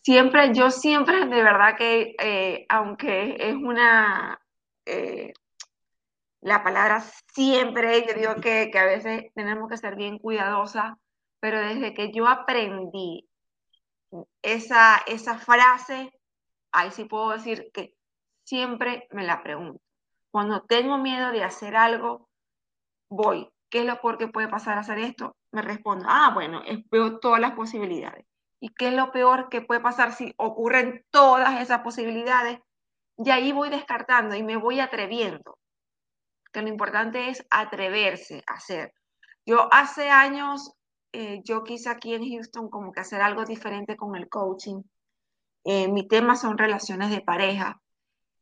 Siempre, 0.02 0.52
yo 0.54 0.70
siempre, 0.70 1.26
de 1.26 1.42
verdad 1.42 1.76
que, 1.76 2.14
eh, 2.20 2.66
aunque 2.68 3.36
es 3.38 3.54
una, 3.54 4.38
eh, 4.84 5.32
la 6.44 6.62
palabra 6.62 7.02
siempre, 7.32 8.06
yo 8.06 8.12
digo 8.12 8.34
que, 8.36 8.70
a 8.78 8.84
veces 8.84 9.32
tenemos 9.34 9.66
que 9.70 9.78
ser 9.78 9.96
bien 9.96 10.18
cuidadosas, 10.18 10.92
pero 11.40 11.58
desde 11.58 11.94
que 11.94 12.12
yo 12.12 12.28
aprendí 12.28 13.26
esa, 14.42 14.98
esa 15.06 15.38
frase, 15.38 16.12
ahí 16.70 16.90
sí 16.90 17.06
puedo 17.06 17.30
decir 17.30 17.70
que 17.72 17.94
siempre 18.44 19.08
me 19.10 19.24
la 19.24 19.42
pregunto. 19.42 19.80
Cuando 20.30 20.60
tengo 20.64 20.98
miedo 20.98 21.32
de 21.32 21.42
hacer 21.42 21.76
algo, 21.76 22.28
voy. 23.08 23.48
¿Qué 23.70 23.78
es 23.78 23.86
lo 23.86 24.02
peor 24.02 24.18
que 24.18 24.28
puede 24.28 24.48
pasar 24.48 24.76
a 24.76 24.82
hacer 24.82 24.98
esto? 24.98 25.36
Me 25.50 25.62
respondo, 25.62 26.04
ah, 26.06 26.30
bueno, 26.34 26.62
veo 26.90 27.20
todas 27.20 27.40
las 27.40 27.52
posibilidades. 27.52 28.26
¿Y 28.60 28.68
qué 28.74 28.88
es 28.88 28.94
lo 28.94 29.12
peor 29.12 29.48
que 29.48 29.62
puede 29.62 29.80
pasar 29.80 30.12
si 30.12 30.34
ocurren 30.36 31.06
todas 31.10 31.62
esas 31.62 31.80
posibilidades? 31.80 32.60
Y 33.16 33.30
ahí 33.30 33.50
voy 33.52 33.70
descartando 33.70 34.34
y 34.34 34.42
me 34.42 34.58
voy 34.58 34.80
atreviendo 34.80 35.58
que 36.54 36.62
lo 36.62 36.68
importante 36.68 37.28
es 37.28 37.44
atreverse 37.50 38.42
a 38.46 38.54
hacer. 38.54 38.94
Yo 39.44 39.68
hace 39.72 40.08
años, 40.08 40.72
eh, 41.12 41.42
yo 41.44 41.64
quise 41.64 41.90
aquí 41.90 42.14
en 42.14 42.26
Houston 42.30 42.70
como 42.70 42.92
que 42.92 43.00
hacer 43.00 43.20
algo 43.20 43.44
diferente 43.44 43.96
con 43.96 44.16
el 44.16 44.28
coaching. 44.28 44.82
Eh, 45.64 45.88
mi 45.88 46.06
tema 46.08 46.36
son 46.36 46.56
relaciones 46.56 47.10
de 47.10 47.20
pareja 47.20 47.82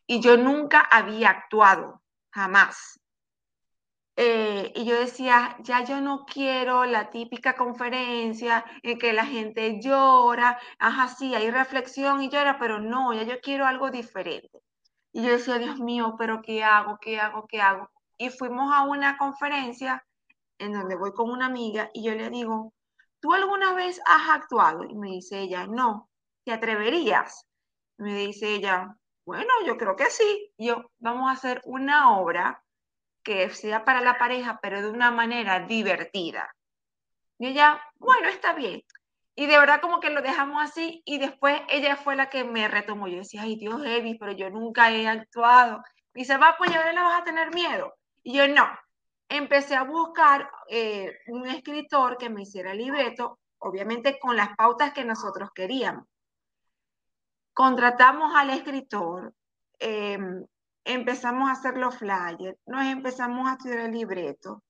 y 0.06 0.20
yo 0.20 0.36
nunca 0.36 0.80
había 0.80 1.30
actuado, 1.30 2.02
jamás. 2.30 3.00
Eh, 4.16 4.72
y 4.74 4.84
yo 4.84 5.00
decía, 5.00 5.56
ya 5.60 5.82
yo 5.84 6.02
no 6.02 6.26
quiero 6.26 6.84
la 6.84 7.08
típica 7.10 7.54
conferencia 7.56 8.64
en 8.82 8.98
que 8.98 9.14
la 9.14 9.24
gente 9.24 9.80
llora, 9.80 10.58
ajá, 10.78 11.08
sí, 11.08 11.34
hay 11.34 11.50
reflexión 11.50 12.22
y 12.22 12.28
llora, 12.28 12.58
pero 12.58 12.78
no, 12.78 13.14
ya 13.14 13.22
yo 13.22 13.40
quiero 13.40 13.66
algo 13.66 13.90
diferente. 13.90 14.60
Y 15.12 15.22
yo 15.22 15.30
decía, 15.30 15.58
Dios 15.58 15.78
mío, 15.80 16.14
pero 16.18 16.42
¿qué 16.42 16.62
hago? 16.62 16.98
¿Qué 17.00 17.18
hago? 17.18 17.46
¿Qué 17.46 17.60
hago? 17.62 17.90
Y 18.22 18.30
fuimos 18.30 18.72
a 18.72 18.84
una 18.84 19.18
conferencia 19.18 20.06
en 20.56 20.72
donde 20.72 20.94
voy 20.94 21.12
con 21.12 21.28
una 21.28 21.46
amiga 21.46 21.90
y 21.92 22.04
yo 22.04 22.14
le 22.14 22.30
digo, 22.30 22.72
¿tú 23.18 23.32
alguna 23.32 23.74
vez 23.74 24.00
has 24.06 24.30
actuado? 24.30 24.84
Y 24.84 24.94
me 24.94 25.08
dice 25.08 25.40
ella, 25.40 25.66
no, 25.66 26.08
¿te 26.44 26.52
atreverías? 26.52 27.48
Me 27.96 28.14
dice 28.14 28.54
ella, 28.54 28.96
bueno, 29.26 29.50
yo 29.66 29.76
creo 29.76 29.96
que 29.96 30.08
sí. 30.08 30.52
yo, 30.56 30.88
vamos 31.00 31.28
a 31.28 31.32
hacer 31.32 31.62
una 31.64 32.16
obra 32.16 32.62
que 33.24 33.50
sea 33.50 33.84
para 33.84 34.00
la 34.00 34.18
pareja, 34.18 34.60
pero 34.62 34.80
de 34.82 34.90
una 34.90 35.10
manera 35.10 35.66
divertida. 35.66 36.54
Y 37.40 37.48
ella, 37.48 37.82
bueno, 37.96 38.28
está 38.28 38.52
bien. 38.52 38.84
Y 39.34 39.46
de 39.46 39.58
verdad 39.58 39.80
como 39.80 39.98
que 39.98 40.10
lo 40.10 40.22
dejamos 40.22 40.62
así 40.62 41.02
y 41.04 41.18
después 41.18 41.60
ella 41.68 41.96
fue 41.96 42.14
la 42.14 42.30
que 42.30 42.44
me 42.44 42.68
retomó. 42.68 43.08
Yo 43.08 43.16
decía, 43.16 43.42
ay 43.42 43.56
Dios, 43.56 43.84
Evi, 43.84 44.16
pero 44.16 44.30
yo 44.30 44.48
nunca 44.48 44.92
he 44.92 45.08
actuado. 45.08 45.82
Me 46.14 46.20
dice, 46.20 46.36
va, 46.36 46.54
pues 46.56 46.70
ya 46.70 46.84
le 46.92 47.00
vas 47.00 47.20
a 47.20 47.24
tener 47.24 47.52
miedo. 47.52 47.92
Y 48.22 48.34
yo, 48.34 48.48
no. 48.48 48.68
Empecé 49.28 49.74
a 49.74 49.84
buscar 49.84 50.50
eh, 50.68 51.10
un 51.28 51.46
escritor 51.46 52.18
que 52.18 52.28
me 52.28 52.42
hiciera 52.42 52.74
libreto, 52.74 53.38
obviamente 53.58 54.18
con 54.18 54.36
las 54.36 54.54
pautas 54.56 54.92
que 54.92 55.04
nosotros 55.04 55.50
queríamos. 55.54 56.06
Contratamos 57.54 58.34
al 58.34 58.50
escritor, 58.50 59.34
eh, 59.78 60.18
empezamos 60.84 61.48
a 61.48 61.52
hacer 61.52 61.76
los 61.78 61.96
flyers, 61.96 62.58
nos 62.66 62.84
empezamos 62.86 63.48
a 63.48 63.52
estudiar 63.52 63.80
el 63.80 63.92
libreto. 63.92 64.62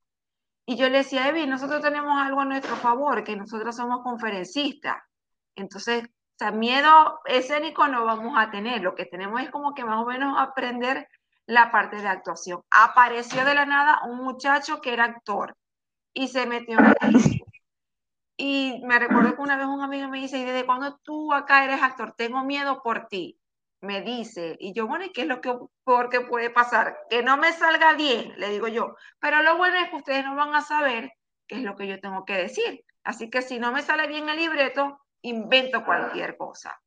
Y 0.64 0.76
yo 0.76 0.88
le 0.88 0.98
decía, 0.98 1.28
Evi, 1.28 1.46
nosotros 1.46 1.82
tenemos 1.82 2.16
algo 2.16 2.40
a 2.40 2.44
nuestro 2.44 2.76
favor, 2.76 3.24
que 3.24 3.36
nosotros 3.36 3.74
somos 3.74 4.02
conferencistas. 4.02 5.02
Entonces, 5.56 6.04
o 6.40 6.52
miedo 6.52 7.20
escénico 7.26 7.86
no 7.88 8.04
vamos 8.04 8.34
a 8.36 8.50
tener. 8.50 8.80
Lo 8.82 8.94
que 8.94 9.06
tenemos 9.06 9.40
es 9.40 9.50
como 9.50 9.74
que 9.74 9.84
más 9.84 10.02
o 10.02 10.06
menos 10.06 10.38
aprender 10.38 11.08
la 11.46 11.70
parte 11.70 11.96
de 11.96 12.08
actuación. 12.08 12.62
Apareció 12.70 13.44
de 13.44 13.54
la 13.54 13.66
nada 13.66 14.00
un 14.04 14.18
muchacho 14.18 14.80
que 14.80 14.92
era 14.92 15.04
actor 15.04 15.56
y 16.14 16.28
se 16.28 16.46
metió 16.46 16.78
en 16.78 16.86
el 16.86 17.44
Y 18.36 18.80
me 18.84 18.98
recuerdo 18.98 19.34
que 19.34 19.42
una 19.42 19.56
vez 19.56 19.66
un 19.66 19.82
amigo 19.82 20.08
me 20.08 20.20
dice, 20.20 20.38
¿y 20.38 20.44
desde 20.44 20.66
cuando 20.66 20.98
tú 21.02 21.32
acá 21.32 21.64
eres 21.64 21.82
actor? 21.82 22.14
Tengo 22.16 22.44
miedo 22.44 22.82
por 22.82 23.08
ti 23.08 23.38
me 23.82 24.00
dice, 24.00 24.56
y 24.60 24.72
yo, 24.72 24.86
bueno, 24.86 25.04
¿y 25.04 25.12
qué 25.12 25.22
es 25.22 25.26
lo 25.26 25.40
que 25.40 25.52
porque 25.84 26.20
puede 26.20 26.50
pasar? 26.50 26.96
Que 27.10 27.22
no 27.22 27.36
me 27.36 27.52
salga 27.52 27.94
bien, 27.94 28.32
le 28.38 28.48
digo 28.48 28.68
yo, 28.68 28.94
pero 29.18 29.42
lo 29.42 29.56
bueno 29.56 29.76
es 29.78 29.90
que 29.90 29.96
ustedes 29.96 30.24
no 30.24 30.36
van 30.36 30.54
a 30.54 30.62
saber 30.62 31.10
qué 31.48 31.56
es 31.56 31.62
lo 31.62 31.74
que 31.74 31.88
yo 31.88 32.00
tengo 32.00 32.24
que 32.24 32.34
decir. 32.34 32.84
Así 33.02 33.28
que 33.28 33.42
si 33.42 33.58
no 33.58 33.72
me 33.72 33.82
sale 33.82 34.06
bien 34.06 34.28
el 34.28 34.36
libreto, 34.36 35.00
invento 35.22 35.84
cualquier 35.84 36.36
cosa. 36.36 36.80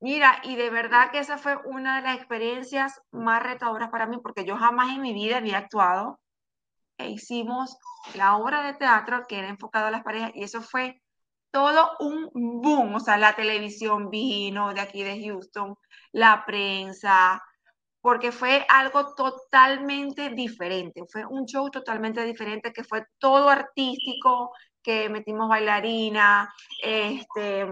Mira, 0.00 0.40
y 0.44 0.56
de 0.56 0.70
verdad 0.70 1.10
que 1.10 1.18
esa 1.18 1.38
fue 1.38 1.56
una 1.64 1.96
de 1.96 2.02
las 2.02 2.16
experiencias 2.16 3.00
más 3.10 3.42
retadoras 3.42 3.90
para 3.90 4.06
mí, 4.06 4.18
porque 4.22 4.44
yo 4.44 4.56
jamás 4.56 4.94
en 4.94 5.00
mi 5.00 5.14
vida 5.14 5.38
había 5.38 5.58
actuado. 5.58 6.20
E 6.98 7.10
hicimos 7.10 7.76
la 8.14 8.36
obra 8.36 8.62
de 8.62 8.74
teatro 8.74 9.26
que 9.28 9.38
era 9.38 9.48
enfocado 9.48 9.86
a 9.86 9.90
las 9.90 10.02
parejas, 10.04 10.32
y 10.34 10.42
eso 10.44 10.62
fue 10.62 11.00
todo 11.50 11.92
un 12.00 12.30
boom, 12.34 12.96
o 12.96 13.00
sea, 13.00 13.16
la 13.16 13.34
televisión 13.34 14.10
vino 14.10 14.74
de 14.74 14.80
aquí 14.80 15.02
de 15.02 15.22
Houston, 15.24 15.74
la 16.12 16.44
prensa, 16.44 17.42
porque 18.02 18.32
fue 18.32 18.66
algo 18.68 19.14
totalmente 19.14 20.30
diferente, 20.30 21.02
fue 21.10 21.24
un 21.24 21.46
show 21.46 21.70
totalmente 21.70 22.22
diferente 22.24 22.72
que 22.72 22.84
fue 22.84 23.04
todo 23.18 23.48
artístico, 23.48 24.52
que 24.82 25.08
metimos 25.08 25.48
bailarina, 25.48 26.52
este, 26.82 27.66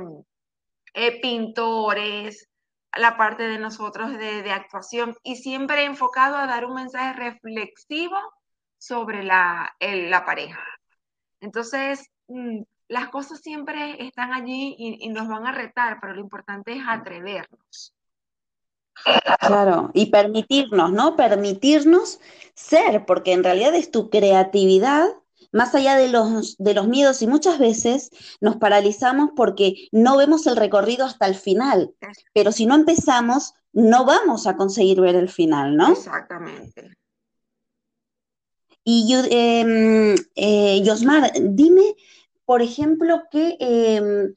eh, 0.95 1.21
pintores, 1.21 2.49
la 2.97 3.17
parte 3.17 3.43
de 3.43 3.59
nosotros 3.59 4.17
de, 4.17 4.51
actuación 4.51 5.17
y 5.23 5.37
siempre 5.37 5.85
enfocado 5.85 6.37
a 6.37 6.47
dar 6.47 6.65
un 6.65 6.75
mensaje 6.75 7.13
reflexivo 7.15 8.17
sobre 8.79 9.23
la, 9.25 9.75
la 9.81 10.25
pareja. 10.25 10.63
Entonces, 11.41 12.11
mm, 12.29 12.63
las 12.89 13.09
cosas 13.09 13.41
siempre 13.41 14.05
están 14.07 14.33
allí 14.33 14.75
y, 14.79 15.09
nos 15.09 15.29
van 15.29 15.47
a 15.47 15.53
retar, 15.53 15.99
pero 16.01 16.15
lo 16.15 16.21
importante 16.21 16.73
es 16.73 16.83
atrevernos. 16.87 17.95
Claro, 19.41 19.91
y 19.93 20.07
permitirnos, 20.07 20.93
¿no? 20.93 21.17
Permitirnos 21.17 22.21
ser, 22.55 23.05
porque 23.07 23.33
en 23.33 23.43
realidad 23.43 23.75
es 23.75 23.91
tu 23.91 24.09
creatividad, 24.09 25.09
más 25.55 25.75
allá 25.75 25.97
de 25.97 26.09
los, 26.09 26.57
de 26.59 26.75
los 26.75 26.87
miedos, 26.87 27.23
y 27.23 27.27
muchas 27.27 27.59
veces 27.59 28.11
nos 28.41 28.57
paralizamos 28.57 29.31
porque 29.35 29.89
no 29.91 30.19
vemos 30.19 30.47
el 30.47 30.57
recorrido 30.57 31.07
hasta 31.07 31.27
el 31.27 31.35
final, 31.35 31.95
pero 32.35 32.53
si 32.53 32.67
no 32.67 32.75
empezamos, 32.75 33.55
no 33.73 34.05
vamos 34.05 34.47
a 34.47 34.57
conseguir 34.57 35.01
ver 35.01 35.17
el 35.17 35.31
final, 35.31 35.77
¿no? 35.77 35.93
Exactamente. 35.93 36.91
Y 38.85 39.15
em, 39.31 40.15
eh, 40.35 40.83
Yosmar, 40.85 41.33
dime 41.41 41.95
por 42.45 42.63
ejemplo, 42.63 43.23
qué, 43.31 43.57
em, 43.59 44.35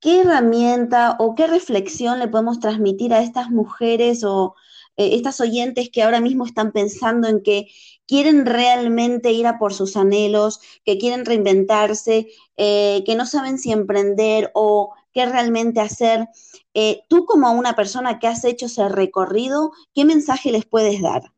qué 0.00 0.20
herramienta 0.20 1.16
o 1.18 1.34
qué 1.34 1.46
reflexión 1.46 2.18
le 2.18 2.28
podemos 2.28 2.60
transmitir 2.60 3.12
a 3.14 3.22
estas 3.22 3.50
mujeres 3.50 4.24
o 4.24 4.54
eh, 4.96 5.16
estas 5.16 5.40
oyentes 5.40 5.90
que 5.90 6.02
ahora 6.02 6.20
mismo 6.20 6.46
están 6.46 6.72
pensando 6.72 7.28
en 7.28 7.42
que 7.42 7.68
quieren 8.06 8.46
realmente 8.46 9.32
ir 9.32 9.46
a 9.46 9.58
por 9.58 9.72
sus 9.72 9.96
anhelos, 9.96 10.60
que 10.84 10.98
quieren 10.98 11.24
reinventarse, 11.24 12.28
eh, 12.56 13.02
que 13.06 13.14
no 13.14 13.26
saben 13.26 13.58
si 13.58 13.72
emprender 13.72 14.50
o 14.54 14.94
qué 15.12 15.26
realmente 15.26 15.80
hacer. 15.80 16.28
Eh, 16.74 17.02
tú 17.08 17.24
como 17.24 17.52
una 17.52 17.74
persona 17.74 18.18
que 18.18 18.26
has 18.26 18.44
hecho 18.44 18.66
ese 18.66 18.88
recorrido, 18.88 19.72
¿qué 19.94 20.04
mensaje 20.04 20.50
les 20.52 20.66
puedes 20.66 21.00
dar? 21.00 21.32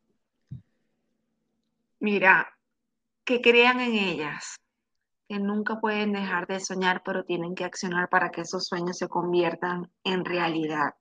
Mira, 1.99 2.57
que 3.23 3.41
crean 3.41 3.79
en 3.79 3.93
ellas, 3.93 4.57
que 5.27 5.39
nunca 5.39 5.79
pueden 5.79 6.13
dejar 6.13 6.47
de 6.47 6.59
soñar, 6.59 7.01
pero 7.03 7.23
tienen 7.23 7.55
que 7.55 7.65
accionar 7.65 8.09
para 8.09 8.31
que 8.31 8.41
esos 8.41 8.65
sueños 8.65 8.97
se 8.97 9.07
conviertan 9.07 9.91
en 10.03 10.25
realidad. 10.25 10.95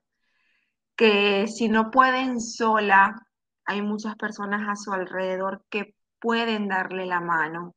Que 0.97 1.47
si 1.47 1.69
no 1.69 1.91
pueden 1.91 2.41
sola, 2.41 3.27
hay 3.67 3.83
muchas 3.83 4.17
personas 4.17 4.69
a 4.69 4.77
su 4.77 4.93
alrededor 4.93 5.65
que 5.69 5.95
pueden 6.21 6.69
darle 6.69 7.07
la 7.07 7.21
mano 7.21 7.75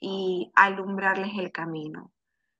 y 0.00 0.50
alumbrarles 0.54 1.38
el 1.38 1.52
camino. 1.52 2.12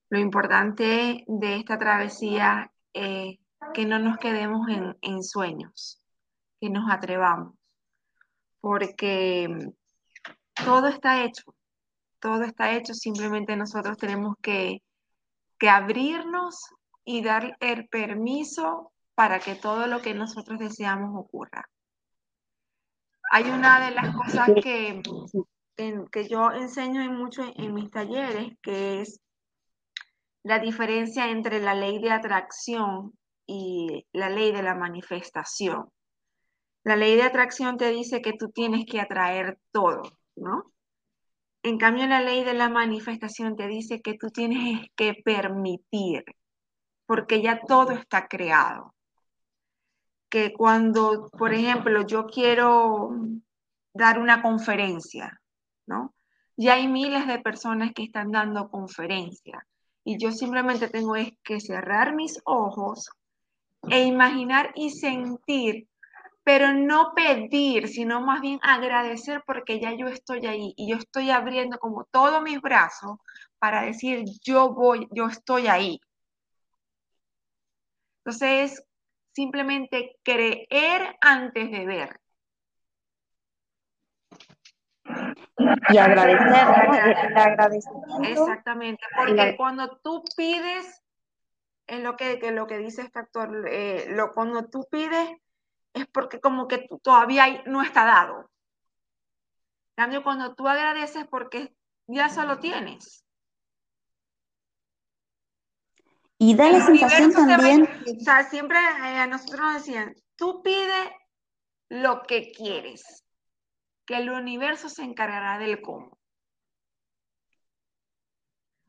Lo 0.09 0.19
importante 0.19 1.25
de 1.27 1.57
esta 1.57 1.79
travesía 1.79 2.71
es 2.93 3.39
que 3.75 3.87
no 3.87 3.99
nos 3.99 4.19
quedemos 4.19 4.69
en, 4.69 5.23
sueños, 5.23 6.01
que 6.61 6.71
nos 6.71 6.91
atrevamos, 6.91 7.55
porque 8.61 9.73
todo 10.65 10.87
está 10.87 11.25
hecho, 11.25 11.55
todo 12.21 12.45
está 12.45 12.73
hecho, 12.73 12.95
simplemente 12.95 13.57
nosotros 13.57 13.97
tenemos 13.97 14.37
que, 14.41 14.83
abrirnos 15.69 16.61
y 17.05 17.23
dar 17.23 17.57
el 17.61 17.89
permiso 17.89 18.93
para 19.15 19.41
que 19.41 19.55
todo 19.55 19.87
lo 19.87 20.03
que 20.03 20.15
nosotros 20.15 20.59
deseamos 20.59 21.13
ocurra. 21.15 21.69
Hay 23.31 23.45
una 23.51 23.87
de 23.87 23.95
las 23.95 24.15
cosas 24.15 24.51
que, 24.63 25.03
que 26.13 26.29
yo 26.29 26.53
enseño 26.53 27.03
en 27.03 27.17
mucho 27.17 27.43
en 27.57 27.75
mis 27.75 27.91
talleres, 27.91 28.53
que 28.63 29.01
es 29.01 29.21
la 30.43 30.59
diferencia 30.59 31.31
entre 31.31 31.61
la 31.61 31.75
ley 31.75 31.99
de 32.01 32.13
atracción 32.13 33.13
y 33.47 34.07
la 34.13 34.29
ley 34.31 34.53
de 34.53 34.63
la 34.63 34.75
manifestación. 34.75 35.91
La 36.85 36.95
ley 36.95 37.17
de 37.17 37.25
atracción 37.25 37.77
te 37.77 37.91
dice 37.91 38.23
que 38.23 38.33
tú 38.33 38.51
tienes 38.51 38.87
que 38.87 39.01
atraer 39.01 39.59
todo, 39.73 40.03
¿no? 40.37 40.73
En 41.65 41.79
cambio, 41.79 42.07
la 42.07 42.21
ley 42.21 42.45
de 42.45 42.55
la 42.55 42.69
manifestación 42.69 43.57
te 43.57 43.67
dice 43.67 44.01
que 44.01 44.15
tú 44.15 44.31
tienes 44.31 44.89
que 44.95 45.15
permitir, 45.25 46.25
porque 47.07 47.43
ya 47.43 47.61
todo 47.67 47.91
está 47.91 48.29
creado. 48.29 48.95
Que 50.29 50.53
cuando, 50.53 51.29
por 51.31 51.55
ejemplo, 51.55 52.07
yo 52.07 52.27
quiero 52.27 53.11
dar 53.95 54.19
una 54.19 54.43
conferencia, 54.43 55.41
¿no? 55.87 56.15
Ya 56.57 56.75
hay 56.75 56.89
miles 56.89 57.27
de 57.27 57.39
personas 57.39 57.93
que 57.95 58.05
están 58.05 58.33
dando 58.33 58.71
conferencias 58.71 59.63
y 60.05 60.19
yo 60.19 60.33
simplemente 60.33 60.89
tengo 60.89 61.15
que 61.43 61.61
cerrar 61.61 62.15
mis 62.15 62.41
ojos 62.45 63.11
e 63.91 64.05
imaginar 64.05 64.73
y 64.75 64.91
sentir 64.91 65.89
pero 66.47 66.73
no 66.73 67.13
pedir, 67.17 67.89
sino 67.89 68.21
más 68.21 68.41
bien 68.41 68.61
agradecer 68.63 69.43
porque 69.45 69.81
ya 69.81 69.93
yo 69.97 70.07
estoy 70.07 70.47
ahí 70.47 70.75
y 70.77 70.89
yo 70.89 70.97
estoy 70.97 71.31
abriendo 71.31 71.77
como 71.81 72.05
todos 72.05 72.41
mis 72.41 72.61
brazos 72.61 73.19
para 73.59 73.83
decir 73.83 74.23
yo 74.45 74.73
voy, 74.73 75.09
yo 75.11 75.27
estoy 75.27 75.67
ahí. 75.67 76.01
Entonces, 78.25 78.85
simplemente 79.37 80.19
creer 80.23 81.19
antes 81.21 81.71
de 81.71 81.85
ver. 81.85 82.21
y 85.91 85.99
agradecer, 85.99 87.27
el 87.29 87.37
agradecimiento. 87.37 88.23
Exactamente, 88.23 89.05
porque 89.15 89.55
cuando 89.59 89.99
tú 89.99 90.25
pides, 90.37 91.03
es 91.87 92.03
lo 92.03 92.17
que, 92.17 92.51
lo 92.51 92.67
que 92.67 92.79
dice 92.79 93.03
este 93.03 93.19
actor, 93.19 93.69
eh, 93.69 94.07
lo, 94.09 94.33
cuando 94.33 94.69
tú 94.71 94.89
pides 94.91 95.29
es 95.93 96.07
porque 96.07 96.41
como 96.41 96.67
que 96.67 96.89
todavía 97.03 97.63
no 97.67 97.83
está 97.83 98.07
dado. 98.07 98.51
cambio, 99.95 100.23
cuando 100.23 100.55
tú 100.55 100.67
agradeces 100.67 101.27
porque 101.27 101.75
ya 102.07 102.31
solo 102.31 102.59
tienes. 102.59 103.26
Y 106.39 106.55
da 106.55 106.71
la 106.71 106.85
sensación 106.85 107.33
también. 107.33 107.89
o 108.07 108.21
sea, 108.21 108.45
siempre 108.45 108.79
eh, 108.79 109.19
a 109.19 109.27
nosotros 109.27 109.61
nos 109.61 109.75
decían, 109.75 110.15
tú 110.37 110.63
pide 110.63 111.17
lo 111.89 112.23
que 112.23 112.53
quieres, 112.53 113.25
que 114.05 114.19
el 114.19 114.31
universo 114.31 114.89
se 114.89 115.03
encargará 115.03 115.59
del 115.59 115.81
cómo. 115.81 116.19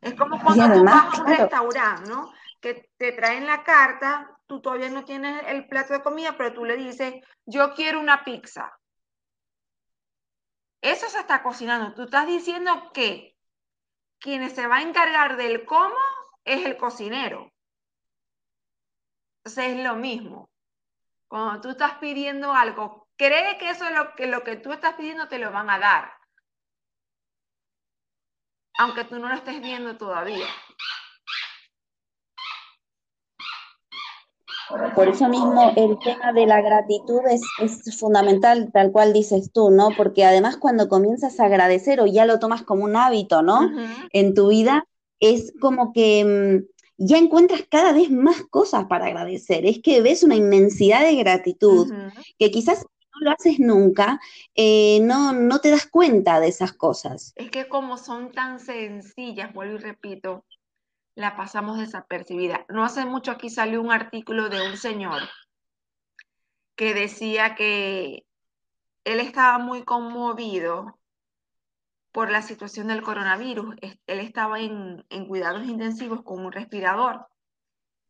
Es 0.02 0.14
como 0.14 0.42
cuando 0.42 0.74
tú 0.74 0.84
vas 0.84 1.18
a 1.18 1.22
un 1.22 1.28
restaurante, 1.28 2.10
¿no? 2.10 2.32
Que 2.60 2.90
te 2.98 3.14
traen 3.14 3.48
la 3.48 3.64
carta, 3.64 4.38
tú 4.46 4.62
todavía 4.62 4.90
no 4.90 5.06
tienes 5.06 5.44
el 5.48 5.68
plato 5.68 5.94
de 5.94 6.04
comida, 6.04 6.36
pero 6.38 6.54
tú 6.54 6.66
le 6.66 6.76
dices, 6.76 7.16
yo 7.46 7.74
quiero 7.74 8.00
una 8.00 8.24
pizza. 8.24 8.78
Eso 10.82 11.10
se 11.10 11.20
está 11.20 11.42
cocinando. 11.42 11.94
Tú 11.96 12.04
estás 12.04 12.28
diciendo 12.28 12.92
que 12.94 13.36
quien 14.20 14.50
se 14.50 14.68
va 14.68 14.78
a 14.78 14.82
encargar 14.82 15.38
del 15.38 15.66
cómo 15.66 15.96
es 16.48 16.66
el 16.66 16.78
cocinero. 16.78 17.52
Entonces 19.44 19.78
es 19.78 19.84
lo 19.84 19.96
mismo. 19.96 20.50
Cuando 21.28 21.62
tú 21.62 21.70
estás 21.70 21.96
pidiendo 21.96 22.54
algo, 22.54 23.08
cree 23.18 23.58
que 23.58 23.70
eso 23.70 23.86
es 23.86 23.96
lo 23.96 24.16
que, 24.16 24.28
lo 24.28 24.44
que 24.44 24.56
tú 24.56 24.72
estás 24.72 24.96
pidiendo 24.96 25.28
te 25.28 25.40
lo 25.40 25.52
van 25.52 25.70
a 25.70 25.80
dar. 25.80 26.12
Aunque 28.80 29.04
tú 29.06 29.20
no 29.20 29.28
lo 29.28 29.36
estés 29.36 29.62
viendo 29.62 29.98
todavía. 29.98 30.48
Por 34.96 35.08
eso 35.08 35.30
mismo 35.30 35.72
el 35.78 35.98
tema 36.00 36.34
de 36.34 36.46
la 36.46 36.62
gratitud 36.62 37.22
es, 37.30 37.42
es, 37.60 37.98
fundamental, 37.98 38.70
tal 38.74 38.92
cual 38.92 39.14
dices 39.14 39.52
tú, 39.54 39.70
¿no? 39.70 39.92
Porque 39.96 40.26
además 40.26 40.58
cuando 40.58 40.90
comienzas 40.90 41.40
a 41.40 41.46
agradecer 41.46 42.02
o 42.02 42.06
ya 42.06 42.26
lo 42.26 42.40
tomas 42.40 42.64
como 42.64 42.84
un 42.84 42.98
hábito, 42.98 43.42
¿no? 43.42 43.72
En 44.12 44.34
tu 44.34 44.50
vida, 44.50 44.86
es 45.20 45.54
como 45.60 45.94
que 45.94 46.64
mm, 46.66 46.78
ya 46.98 47.18
encuentras 47.18 47.64
cada 47.70 47.94
vez 47.94 48.10
más 48.10 48.44
cosas 48.50 48.86
para 48.86 49.06
agradecer. 49.06 49.66
Es 49.66 49.80
que 49.82 50.02
ves 50.02 50.24
una 50.24 50.36
inmensidad 50.36 51.02
de 51.02 51.16
gratitud 51.16 51.92
que 52.38 52.52
quizás 52.52 52.86
no 53.14 53.20
lo 53.22 53.32
haces 53.32 53.60
nunca, 53.60 54.20
eh, 54.56 55.00
no, 55.02 55.34
no 55.34 55.60
te 55.60 55.72
das 55.72 55.88
cuenta 55.88 56.40
de 56.40 56.48
esas 56.48 56.74
cosas. 56.74 57.34
Es 57.36 57.50
que 57.50 57.68
como 57.68 57.98
son 57.98 58.32
tan 58.32 58.60
sencillas, 58.60 59.54
vuelvo 59.54 59.76
y 59.76 59.80
repito, 59.80 60.46
la 61.16 61.36
pasamos 61.36 61.80
desapercibida. 61.80 62.66
No 62.70 62.84
hace 62.84 63.06
mucho 63.06 63.32
aquí 63.32 63.50
salió 63.50 63.82
un 63.82 63.92
artículo 63.92 64.50
de 64.50 64.70
un 64.70 64.78
señor 64.78 65.22
que 66.76 66.94
decía 66.94 67.56
que 67.56 68.26
él 69.04 69.20
estaba 69.20 69.58
muy 69.58 69.84
conmovido 69.84 71.00
por 72.18 72.32
la 72.32 72.42
situación 72.42 72.88
del 72.88 73.04
coronavirus. 73.04 73.76
Él 73.80 74.20
estaba 74.22 74.60
en, 74.60 75.06
cuidados 75.28 75.68
intensivos 75.68 76.24
con 76.24 76.44
un 76.44 76.52
respirador. 76.52 77.28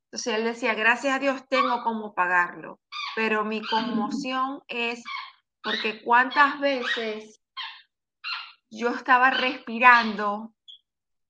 Entonces 0.06 0.34
él 0.34 0.46
decía, 0.46 0.76
gracias 0.76 1.14
a 1.14 1.20
Dios 1.20 1.46
tengo 1.50 1.84
cómo 1.84 2.14
pagarlo, 2.14 2.80
pero 3.18 3.44
mi 3.44 3.62
conmoción 3.62 4.64
es 4.70 5.04
porque 5.62 6.02
cuántas 6.06 6.58
veces 6.62 7.42
yo 8.72 8.92
estaba 8.92 9.30
respirando 9.30 10.54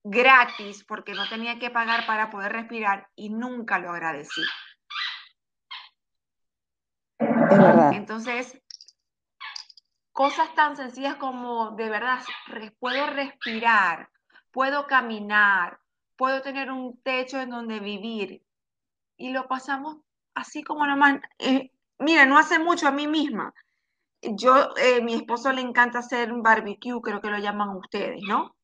gratis 0.04 0.84
porque 0.84 1.14
no 1.14 1.28
tenía 1.28 1.58
que 1.58 1.70
pagar 1.70 2.06
para 2.06 2.30
poder 2.30 2.52
respirar 2.52 3.08
y 3.16 3.30
nunca 3.30 3.80
lo 3.80 3.90
agradecí. 3.90 4.42
Entonces, 7.92 8.62
cosas 10.18 10.52
tan 10.56 10.76
sencillas 10.76 11.14
como 11.14 11.76
de 11.76 11.88
verdad, 11.88 12.18
puedo 12.80 13.06
respirar, 13.06 14.10
puedo 14.50 14.88
caminar, 14.88 15.78
puedo 16.16 16.42
tener 16.42 16.72
un 16.72 17.00
techo 17.02 17.40
en 17.40 17.50
donde 17.50 17.78
vivir. 17.78 18.42
Y 19.16 19.30
lo 19.30 19.46
pasamos 19.46 19.98
así 20.34 20.64
como 20.64 20.84
nomás. 20.88 21.20
Eh, 21.38 21.70
mira, 22.00 22.26
no 22.26 22.36
hace 22.36 22.58
mucho 22.58 22.88
a 22.88 22.90
mí 22.90 23.06
misma. 23.06 23.54
Yo, 24.20 24.70
eh, 24.76 25.00
mi 25.02 25.14
esposo 25.14 25.52
le 25.52 25.60
encanta 25.60 26.00
hacer 26.00 26.32
un 26.32 26.42
barbecue, 26.42 27.00
creo 27.00 27.20
que 27.20 27.30
lo 27.30 27.38
llaman 27.38 27.76
ustedes, 27.76 28.20
¿no? 28.26 28.56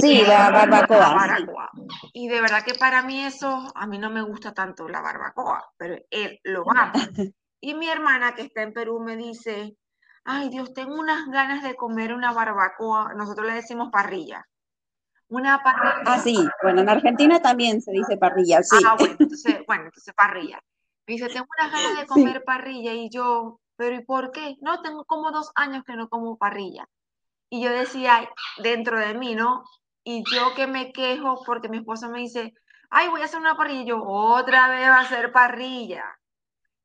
Sí, 0.00 0.22
la 0.22 0.50
barbacoa. 0.50 1.70
Y 2.12 2.26
de 2.26 2.40
verdad 2.40 2.64
que 2.64 2.74
para 2.74 3.02
mí 3.02 3.24
eso, 3.24 3.64
a 3.76 3.86
mí 3.86 3.96
no 3.96 4.10
me 4.10 4.22
gusta 4.22 4.52
tanto 4.52 4.88
la 4.88 5.02
barbacoa, 5.02 5.72
pero 5.76 5.94
él 6.10 6.40
lo 6.42 6.64
ama. 6.68 6.92
Y 7.62 7.74
mi 7.74 7.90
hermana 7.90 8.34
que 8.34 8.40
está 8.40 8.62
en 8.62 8.72
Perú 8.72 9.00
me 9.00 9.16
dice, 9.16 9.76
ay 10.24 10.48
Dios, 10.48 10.72
tengo 10.74 10.94
unas 10.94 11.26
ganas 11.28 11.62
de 11.62 11.76
comer 11.76 12.12
una 12.12 12.32
barbacoa, 12.32 13.14
nosotros 13.14 13.46
le 13.46 13.54
decimos 13.54 13.90
parrilla. 13.90 14.46
Una 15.28 15.62
parrilla. 15.62 16.02
Ah, 16.06 16.18
sí, 16.18 16.36
bueno, 16.62 16.80
en 16.80 16.88
Argentina 16.88 17.40
también 17.40 17.80
se 17.80 17.92
dice 17.92 18.16
parrilla, 18.16 18.62
sí. 18.62 18.76
Ah, 18.84 18.96
bueno, 18.98 19.14
entonces, 19.18 19.60
bueno, 19.66 19.84
entonces 19.84 20.14
parrilla. 20.14 20.60
Me 21.06 21.14
dice, 21.14 21.28
tengo 21.28 21.46
unas 21.58 21.72
ganas 21.72 22.00
de 22.00 22.06
comer 22.06 22.44
parrilla 22.44 22.92
y 22.92 23.08
yo, 23.10 23.60
pero 23.76 23.96
¿y 23.96 24.04
por 24.04 24.32
qué? 24.32 24.56
No, 24.60 24.82
tengo 24.82 25.04
como 25.04 25.30
dos 25.30 25.52
años 25.54 25.84
que 25.84 25.94
no 25.94 26.08
como 26.08 26.36
parrilla. 26.36 26.88
Y 27.48 27.62
yo 27.62 27.70
decía 27.70 28.28
dentro 28.58 28.98
de 28.98 29.14
mí, 29.14 29.34
¿no? 29.34 29.64
Y 30.04 30.24
yo 30.30 30.54
que 30.54 30.66
me 30.66 30.92
quejo 30.92 31.42
porque 31.44 31.68
mi 31.68 31.78
esposo 31.78 32.08
me 32.10 32.20
dice, 32.20 32.54
ay, 32.90 33.08
voy 33.08 33.22
a 33.22 33.24
hacer 33.24 33.40
una 33.40 33.56
parrilla. 33.56 33.82
Y 33.82 33.86
yo, 33.86 34.02
otra 34.02 34.68
vez 34.68 34.88
va 34.88 35.00
a 35.00 35.08
ser 35.08 35.32
parrilla. 35.32 36.04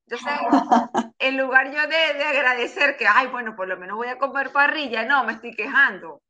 Entonces, 0.08 0.40
en 1.20 1.38
lugar 1.38 1.72
yo 1.72 1.82
de, 1.82 2.14
de, 2.14 2.24
agradecer 2.24 2.96
que, 2.98 3.08
ay, 3.08 3.28
bueno, 3.28 3.56
por 3.56 3.68
lo 3.68 3.78
menos 3.78 3.98
voy 3.98 4.08
a 4.08 4.18
comer 4.18 4.52
parrilla, 4.52 5.04
no, 5.06 5.24
me 5.24 5.34
estoy 5.34 5.56
quejando. 5.56 6.22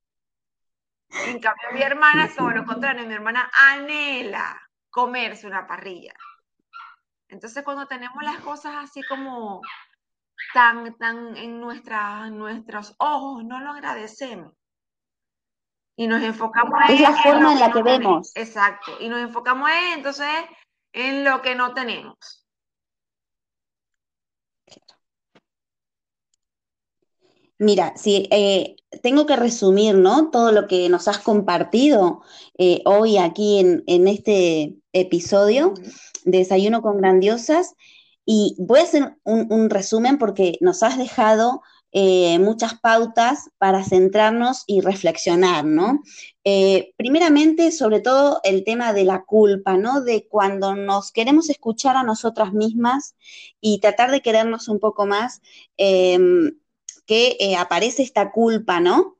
En 1.27 1.39
cambio, 1.39 1.69
mi 1.73 1.81
hermana 1.81 2.25
es 2.25 2.35
todo 2.35 2.49
lo 2.49 2.65
contrario, 2.65 3.05
mi 3.05 3.13
hermana 3.13 3.49
anhela 3.53 4.61
comerse 4.89 5.47
una 5.47 5.67
parrilla. 5.67 6.13
Entonces, 7.27 7.63
cuando 7.63 7.87
tenemos 7.87 8.21
las 8.23 8.39
cosas 8.39 8.75
así 8.77 9.01
como 9.03 9.61
tan, 10.53 10.95
tan 10.97 11.35
en 11.35 11.59
nuestra, 11.59 12.29
nuestros 12.29 12.95
ojos, 12.99 13.43
no 13.43 13.59
lo 13.59 13.71
agradecemos. 13.71 14.53
Y 15.97 16.07
nos 16.07 16.21
enfocamos 16.21 16.79
en... 16.87 16.95
Es 16.95 17.01
la 17.01 17.13
forma 17.13 17.53
en 17.53 17.59
la 17.59 17.71
que, 17.71 17.83
vemos. 17.83 18.31
Exacto. 18.35 18.91
Y 18.99 19.09
nos 19.09 19.19
enfocamos 19.19 19.69
en, 19.69 19.93
entonces 19.93 20.29
en 20.93 21.23
lo 21.23 21.41
que 21.41 21.55
no 21.55 21.73
tenemos. 21.73 22.44
Mira, 27.57 27.93
si 27.95 28.27
eh, 28.31 28.75
tengo 29.01 29.25
que 29.25 29.35
resumir, 29.35 29.95
¿no? 29.95 30.29
Todo 30.29 30.51
lo 30.51 30.67
que 30.67 30.89
nos 30.89 31.07
has 31.07 31.19
compartido 31.19 32.21
eh, 32.57 32.81
hoy 32.85 33.17
aquí 33.17 33.59
en, 33.59 33.83
en 33.87 34.07
este 34.07 34.75
episodio 34.93 35.73
de 36.25 36.39
Desayuno 36.39 36.81
con 36.81 36.97
Grandiosas, 36.97 37.75
y 38.25 38.55
voy 38.57 38.79
a 38.79 38.83
hacer 38.83 39.17
un, 39.23 39.69
resumen 39.69 40.17
porque 40.17 40.57
nos 40.59 40.81
has 40.81 40.97
dejado 40.97 41.61
eh, 41.91 42.39
muchas 42.39 42.73
pautas 42.79 43.49
para 43.57 43.83
centrarnos 43.83 44.63
y 44.67 44.81
reflexionar, 44.81 45.63
¿no? 45.63 46.01
Eh, 46.43 46.93
primeramente, 46.97 47.71
sobre 47.71 48.01
todo 48.01 48.41
el 48.43 48.63
tema 48.63 48.91
de 48.93 49.05
la 49.05 49.23
culpa, 49.23 49.77
¿no? 49.77 50.01
De 50.01 50.27
cuando 50.27 50.75
nos 50.75 51.11
queremos 51.11 51.49
escuchar 51.49 51.95
a 51.95 52.03
nosotras 52.03 52.51
mismas 52.51 53.15
y 53.61 53.79
tratar 53.79 54.11
de 54.11 54.21
querernos 54.21 54.67
un 54.67 54.79
poco 54.79 55.05
más, 55.05 55.41
em, 55.77 56.57
que 57.05 57.37
eh, 57.39 57.55
aparece 57.55 58.03
esta 58.03 58.31
culpa, 58.31 58.79
¿no? 58.79 59.17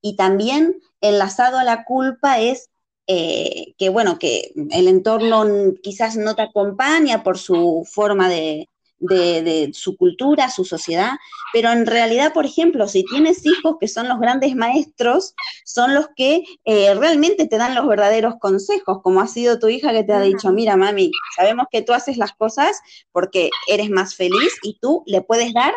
Y 0.00 0.16
también 0.16 0.80
enlazado 1.00 1.58
a 1.58 1.64
la 1.64 1.84
culpa 1.84 2.40
es 2.40 2.70
eh, 3.06 3.74
que 3.78 3.88
bueno, 3.88 4.18
que 4.18 4.52
el 4.70 4.86
entorno 4.86 5.44
quizás 5.82 6.16
no 6.16 6.34
te 6.36 6.42
acompaña 6.42 7.22
por 7.22 7.38
su 7.38 7.88
forma 7.90 8.28
de, 8.28 8.68
de, 8.98 9.70
su 9.72 9.96
cultura, 9.96 10.50
su 10.50 10.64
sociedad, 10.64 11.12
pero 11.52 11.70
en 11.70 11.86
realidad, 11.86 12.32
por 12.32 12.46
ejemplo, 12.46 12.88
si 12.88 13.04
tienes 13.04 13.44
hijos 13.46 13.76
que 13.80 13.88
son 13.88 14.08
los 14.08 14.18
grandes 14.18 14.54
maestros, 14.56 15.34
son 15.64 15.94
los 15.94 16.08
que 16.16 16.44
eh, 16.64 16.94
realmente 16.94 17.46
te 17.46 17.58
dan 17.58 17.74
los 17.74 17.86
verdaderos 17.86 18.34
consejos, 18.38 19.00
como 19.02 19.20
ha 19.20 19.26
sido 19.26 19.58
tu 19.58 19.68
hija 19.68 19.92
que 19.92 20.04
te 20.04 20.12
ha 20.12 20.20
dicho, 20.20 20.50
mira, 20.50 20.76
mami, 20.76 21.10
sabemos 21.36 21.66
que 21.70 21.82
tú 21.82 21.92
haces 21.92 22.16
las 22.16 22.32
cosas 22.32 22.80
porque 23.12 23.50
eres 23.68 23.90
más 23.90 24.14
feliz 24.14 24.52
y 24.62 24.78
tú 24.80 25.02
le 25.06 25.22
puedes 25.22 25.52
dar 25.54 25.72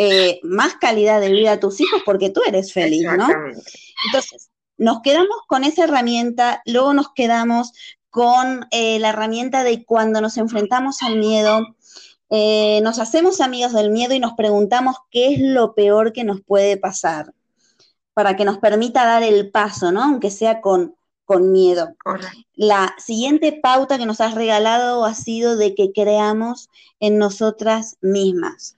eh, 0.00 0.38
más 0.44 0.76
calidad 0.76 1.20
de 1.20 1.32
vida 1.32 1.52
a 1.52 1.60
tus 1.60 1.80
hijos 1.80 2.02
porque 2.06 2.30
tú 2.30 2.40
eres 2.46 2.72
feliz, 2.72 3.02
¿no? 3.02 3.26
Entonces, 4.06 4.48
nos 4.76 5.02
quedamos 5.02 5.38
con 5.48 5.64
esa 5.64 5.84
herramienta, 5.84 6.62
luego 6.66 6.94
nos 6.94 7.12
quedamos 7.14 7.72
con 8.08 8.66
eh, 8.70 9.00
la 9.00 9.08
herramienta 9.08 9.64
de 9.64 9.84
cuando 9.84 10.20
nos 10.20 10.36
enfrentamos 10.36 11.02
al 11.02 11.18
miedo, 11.18 11.74
eh, 12.30 12.80
nos 12.82 13.00
hacemos 13.00 13.40
amigos 13.40 13.72
del 13.72 13.90
miedo 13.90 14.14
y 14.14 14.20
nos 14.20 14.34
preguntamos 14.34 14.94
qué 15.10 15.34
es 15.34 15.40
lo 15.40 15.74
peor 15.74 16.12
que 16.12 16.22
nos 16.22 16.40
puede 16.42 16.76
pasar. 16.76 17.34
para 18.14 18.34
que 18.34 18.44
nos 18.44 18.58
permita 18.58 19.04
dar 19.04 19.22
el 19.22 19.50
paso, 19.50 19.92
¿no? 19.92 20.02
Aunque 20.02 20.30
sea 20.32 20.60
con, 20.60 20.96
con 21.24 21.52
miedo. 21.52 21.94
La 22.54 22.94
siguiente 22.98 23.52
pauta 23.62 23.98
que 23.98 24.06
nos 24.06 24.20
has 24.20 24.34
regalado 24.34 25.04
ha 25.04 25.14
sido 25.14 25.56
de 25.56 25.76
que 25.76 25.92
creamos 25.92 26.68
en 26.98 27.18
nosotras 27.18 27.96
mismas. 28.00 28.77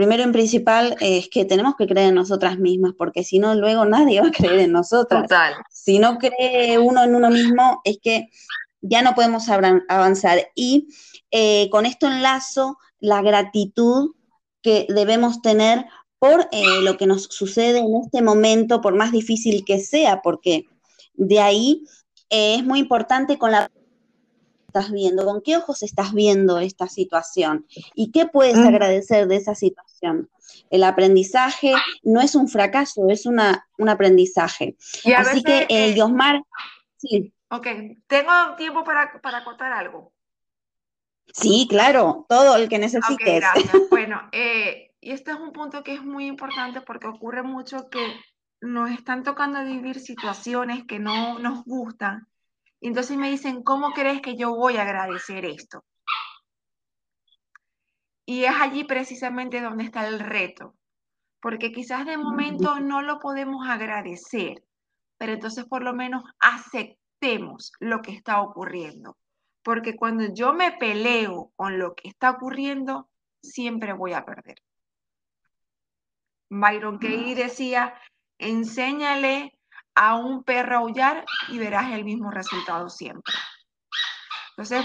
Primero 0.00 0.22
en 0.22 0.32
principal 0.32 0.96
es 0.98 1.28
que 1.28 1.44
tenemos 1.44 1.76
que 1.76 1.86
creer 1.86 2.08
en 2.08 2.14
nosotras 2.14 2.58
mismas, 2.58 2.94
porque 2.96 3.22
si 3.22 3.38
no, 3.38 3.54
luego 3.54 3.84
nadie 3.84 4.22
va 4.22 4.28
a 4.28 4.30
creer 4.30 4.60
en 4.60 4.72
nosotras. 4.72 5.24
Total. 5.24 5.52
Si 5.70 5.98
no 5.98 6.16
cree 6.16 6.78
uno 6.78 7.04
en 7.04 7.14
uno 7.14 7.28
mismo, 7.28 7.82
es 7.84 7.98
que 8.02 8.30
ya 8.80 9.02
no 9.02 9.14
podemos 9.14 9.50
avanzar. 9.50 10.38
Y 10.54 10.88
eh, 11.30 11.68
con 11.68 11.84
esto 11.84 12.06
enlazo 12.06 12.78
la 12.98 13.20
gratitud 13.20 14.14
que 14.62 14.86
debemos 14.88 15.42
tener 15.42 15.84
por 16.18 16.48
eh, 16.50 16.80
lo 16.80 16.96
que 16.96 17.06
nos 17.06 17.24
sucede 17.24 17.80
en 17.80 17.94
este 18.02 18.22
momento, 18.22 18.80
por 18.80 18.94
más 18.94 19.12
difícil 19.12 19.66
que 19.66 19.80
sea, 19.80 20.22
porque 20.22 20.64
de 21.12 21.40
ahí 21.40 21.84
eh, 22.30 22.54
es 22.54 22.64
muy 22.64 22.78
importante 22.78 23.36
con 23.36 23.50
la 23.50 23.70
estás 24.70 24.92
viendo, 24.92 25.24
con 25.24 25.42
qué 25.42 25.56
ojos 25.56 25.82
estás 25.82 26.14
viendo 26.14 26.58
esta 26.60 26.86
situación 26.86 27.66
y 27.94 28.12
qué 28.12 28.26
puedes 28.26 28.56
mm. 28.56 28.66
agradecer 28.66 29.26
de 29.26 29.36
esa 29.36 29.54
situación. 29.54 30.30
El 30.70 30.84
aprendizaje 30.84 31.74
no 32.02 32.20
es 32.20 32.34
un 32.34 32.48
fracaso, 32.48 33.08
es 33.08 33.26
una, 33.26 33.68
un 33.78 33.88
aprendizaje. 33.88 34.76
Así 35.16 35.42
que, 35.42 35.66
eh, 35.68 35.94
Yosmar, 35.94 36.42
sí. 36.96 37.32
Ok, 37.48 37.66
¿tengo 38.06 38.32
tiempo 38.56 38.84
para, 38.84 39.20
para 39.20 39.42
contar 39.42 39.72
algo? 39.72 40.12
Sí, 41.32 41.66
claro, 41.68 42.26
todo 42.28 42.56
el 42.56 42.68
que 42.68 42.78
necesites. 42.78 43.40
gracias. 43.40 43.72
Bueno, 43.90 44.20
eh, 44.32 44.92
y 45.00 45.10
este 45.10 45.32
es 45.32 45.36
un 45.36 45.52
punto 45.52 45.82
que 45.82 45.94
es 45.94 46.02
muy 46.02 46.26
importante 46.26 46.80
porque 46.80 47.08
ocurre 47.08 47.42
mucho 47.42 47.88
que 47.90 48.04
nos 48.60 48.90
están 48.90 49.22
tocando 49.22 49.64
vivir 49.64 49.98
situaciones 49.98 50.84
que 50.84 50.98
no 50.98 51.38
nos 51.38 51.64
gustan. 51.64 52.28
Y 52.80 52.88
entonces 52.88 53.16
me 53.16 53.30
dicen, 53.30 53.62
¿cómo 53.62 53.92
crees 53.92 54.22
que 54.22 54.36
yo 54.36 54.54
voy 54.54 54.78
a 54.78 54.82
agradecer 54.82 55.44
esto? 55.44 55.84
Y 58.24 58.44
es 58.44 58.54
allí 58.58 58.84
precisamente 58.84 59.60
donde 59.60 59.84
está 59.84 60.06
el 60.08 60.18
reto, 60.18 60.76
porque 61.40 61.72
quizás 61.72 62.06
de 62.06 62.16
momento 62.16 62.80
no 62.80 63.02
lo 63.02 63.18
podemos 63.18 63.68
agradecer, 63.68 64.64
pero 65.18 65.32
entonces 65.32 65.64
por 65.64 65.82
lo 65.82 65.92
menos 65.92 66.24
aceptemos 66.38 67.72
lo 67.80 68.00
que 68.00 68.12
está 68.12 68.40
ocurriendo, 68.40 69.18
porque 69.62 69.96
cuando 69.96 70.32
yo 70.32 70.52
me 70.52 70.72
peleo 70.72 71.52
con 71.56 71.78
lo 71.78 71.94
que 71.94 72.08
está 72.08 72.30
ocurriendo, 72.30 73.10
siempre 73.42 73.92
voy 73.92 74.12
a 74.12 74.24
perder. 74.24 74.62
Byron 76.48 76.98
Katie 76.98 77.34
decía, 77.34 77.94
enséñale 78.38 79.59
a 79.94 80.16
un 80.16 80.44
perro 80.44 80.78
aullar 80.78 81.24
y 81.48 81.58
verás 81.58 81.92
el 81.92 82.04
mismo 82.04 82.30
resultado 82.30 82.88
siempre. 82.88 83.34
Entonces, 84.50 84.84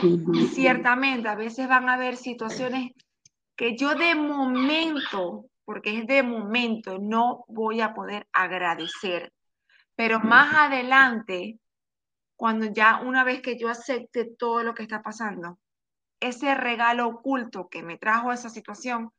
ciertamente, 0.53 1.27
a 1.27 1.35
veces 1.35 1.67
van 1.67 1.89
a 1.89 1.93
haber 1.93 2.15
situaciones 2.15 2.91
que 3.55 3.75
yo 3.75 3.95
de 3.95 4.15
momento, 4.15 5.45
porque 5.65 5.97
es 5.97 6.07
de 6.07 6.23
momento, 6.23 6.97
no 6.99 7.45
voy 7.47 7.81
a 7.81 7.93
poder 7.93 8.27
agradecer. 8.31 9.33
Pero 9.95 10.19
más 10.19 10.53
adelante, 10.53 11.59
cuando 12.35 12.65
ya 12.65 13.01
una 13.01 13.23
vez 13.23 13.41
que 13.41 13.57
yo 13.57 13.69
acepte 13.69 14.25
todo 14.25 14.63
lo 14.63 14.73
que 14.73 14.83
está 14.83 15.01
pasando, 15.01 15.57
ese 16.19 16.55
regalo 16.55 17.07
oculto 17.07 17.69
que 17.69 17.83
me 17.83 17.97
trajo 17.97 18.31
esa 18.31 18.49
situación, 18.49 19.11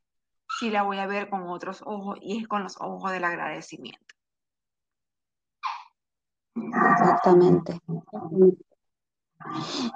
sí 0.58 0.70
la 0.70 0.82
voy 0.82 0.98
a 0.98 1.06
ver 1.06 1.28
con 1.28 1.48
otros 1.48 1.82
ojos 1.84 2.18
y 2.20 2.40
es 2.40 2.48
con 2.48 2.62
los 2.62 2.76
ojos 2.80 3.12
del 3.12 3.24
agradecimiento. 3.24 4.15
Exactamente. 6.56 7.80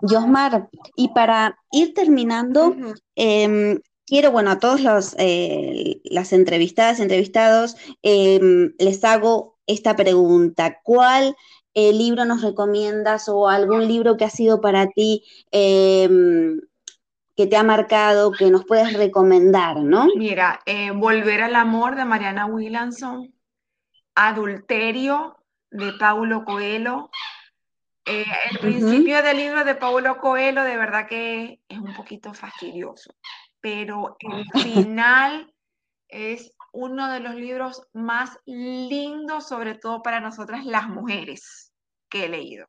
Yosmar, 0.03 0.69
y 0.97 1.09
para 1.09 1.59
ir 1.73 1.95
terminando, 1.95 2.75
em, 3.15 3.81
quiero, 4.07 4.31
bueno, 4.31 4.51
a 4.51 4.59
todos 4.59 4.81
los, 4.81 5.15
eh, 5.19 6.01
las 6.05 6.33
entrevistadas, 6.33 7.01
entrevistados, 7.01 7.77
em, 8.03 8.73
les 8.79 9.03
hago 9.05 9.59
esta 9.67 9.97
pregunta. 9.97 10.79
¿Cuál 10.83 11.35
eh, 11.75 11.93
libro 11.93 12.25
nos 12.25 12.43
recomiendas 12.43 13.29
o 13.29 13.49
algún 13.49 13.87
libro 13.87 14.17
que 14.17 14.25
ha 14.25 14.31
sido 14.31 14.61
para 14.61 14.89
ti 14.89 15.23
em, 15.53 16.61
que 17.37 17.47
te 17.47 17.57
ha 17.57 17.63
marcado, 17.63 18.33
que 18.33 18.51
nos 18.51 18.67
puedes 18.67 18.93
recomendar, 18.93 19.77
¿no? 19.79 20.09
Mira, 20.17 20.61
eh, 20.67 20.91
Volver 20.91 21.43
al 21.43 21.55
Amor 21.55 21.95
de 21.95 22.05
Mariana 22.05 22.47
Williamson, 22.47 23.33
Adulterio 24.15 25.40
de 25.71 25.93
Paulo 25.95 26.45
Coelho. 26.45 27.11
Eh, 28.05 28.25
el 28.51 28.59
principio 28.59 29.23
del 29.23 29.37
libro 29.37 29.65
de 29.65 29.75
Paulo 29.75 30.19
Coelho 30.19 30.65
de 30.65 30.77
verdad 30.77 31.07
que 31.07 31.61
es 31.69 31.79
un 31.79 31.95
poquito 31.95 32.33
fastidioso, 32.35 33.15
pero 33.61 34.17
el 34.21 34.45
final 34.63 35.55
es 36.09 36.53
uno 36.73 37.13
de 37.13 37.21
los 37.21 37.35
libros 37.35 37.83
más 37.93 38.39
lindos, 38.47 39.49
sobre 39.49 39.75
todo 39.75 40.03
para 40.03 40.21
nosotras 40.21 40.65
las 40.65 40.89
mujeres, 40.89 41.73
que 42.09 42.25
he 42.25 42.29
leído. 42.29 42.69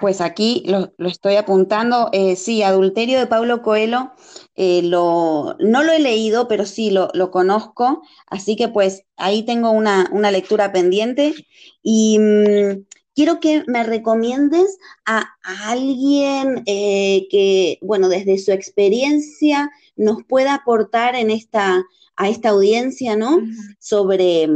Pues 0.00 0.20
aquí 0.20 0.62
lo, 0.66 0.92
estoy 1.08 1.36
apuntando. 1.36 2.08
Eh, 2.12 2.36
sí, 2.36 2.62
Adulterio 2.62 3.18
de 3.18 3.26
Pablo 3.26 3.62
Coelho, 3.62 4.12
eh, 4.54 4.82
lo, 4.82 5.56
no 5.58 5.82
lo 5.82 5.92
he 5.92 5.98
leído, 5.98 6.48
pero 6.48 6.66
sí 6.66 6.90
lo, 6.90 7.30
conozco. 7.30 8.02
Así 8.26 8.56
que 8.56 8.68
pues 8.68 9.04
ahí 9.16 9.42
tengo 9.44 9.70
una, 9.70 10.08
lectura 10.30 10.72
pendiente. 10.72 11.34
Y 11.82 12.18
mm, 12.18 12.84
quiero 13.14 13.40
que 13.40 13.64
me 13.66 13.82
recomiendes 13.82 14.78
a, 15.04 15.26
alguien 15.42 16.62
eh, 16.66 17.26
que, 17.30 17.78
bueno, 17.82 18.08
desde 18.08 18.38
su 18.38 18.52
experiencia 18.52 19.70
nos 19.96 20.24
pueda 20.24 20.54
aportar 20.54 21.16
en 21.16 21.30
esta, 21.30 21.84
a 22.16 22.28
esta 22.28 22.50
audiencia, 22.50 23.16
¿no? 23.16 23.40
Sobre 23.78 24.48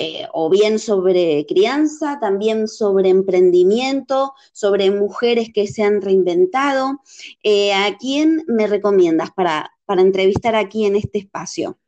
eh, 0.00 0.28
o 0.32 0.48
bien 0.48 0.78
sobre 0.78 1.44
crianza, 1.48 2.20
también 2.20 2.68
sobre 2.68 3.08
emprendimiento, 3.08 4.32
sobre 4.52 4.92
mujeres 4.92 5.50
que 5.52 5.66
se 5.66 5.82
han 5.82 6.00
reinventado. 6.00 7.00
Eh, 7.42 7.74
¿A 7.74 7.96
quién 7.98 8.44
me 8.46 8.68
recomiendas 8.68 9.32
para, 9.32 9.72
para, 9.86 10.02
entrevistar 10.02 10.54
aquí 10.54 10.86
en 10.86 10.94
este 10.94 11.18
espacio? 11.18 11.80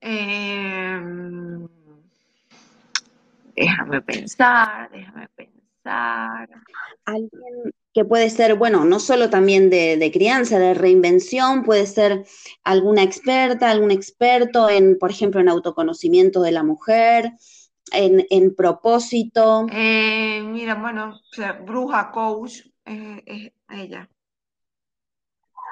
Em, 0.00 1.68
déjame 3.54 4.02
pensar, 4.02 4.90
déjame 4.90 5.28
pensar. 5.36 6.48
Alguien 7.04 7.72
que 7.96 8.04
puede 8.04 8.28
ser, 8.28 8.56
bueno, 8.56 8.84
no 8.84 9.00
solo 9.00 9.30
también 9.30 9.70
de, 9.70 10.10
crianza, 10.12 10.58
de 10.58 10.74
reinvención, 10.74 11.62
puede 11.62 11.86
ser 11.86 12.26
alguna 12.62 13.02
experta, 13.02 13.70
algún 13.70 13.90
experto 13.90 14.68
en, 14.68 14.98
por 14.98 15.10
ejemplo, 15.10 15.40
en 15.40 15.48
autoconocimiento 15.48 16.42
de 16.42 16.52
la 16.52 16.62
mujer, 16.62 17.32
en, 17.92 18.54
propósito. 18.54 19.66
Eh, 19.72 20.42
mira, 20.44 20.74
bueno, 20.74 21.18
bruja 21.64 22.10
coach, 22.10 22.66
es 22.84 23.52
ella. 23.70 24.10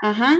Ajá. 0.00 0.38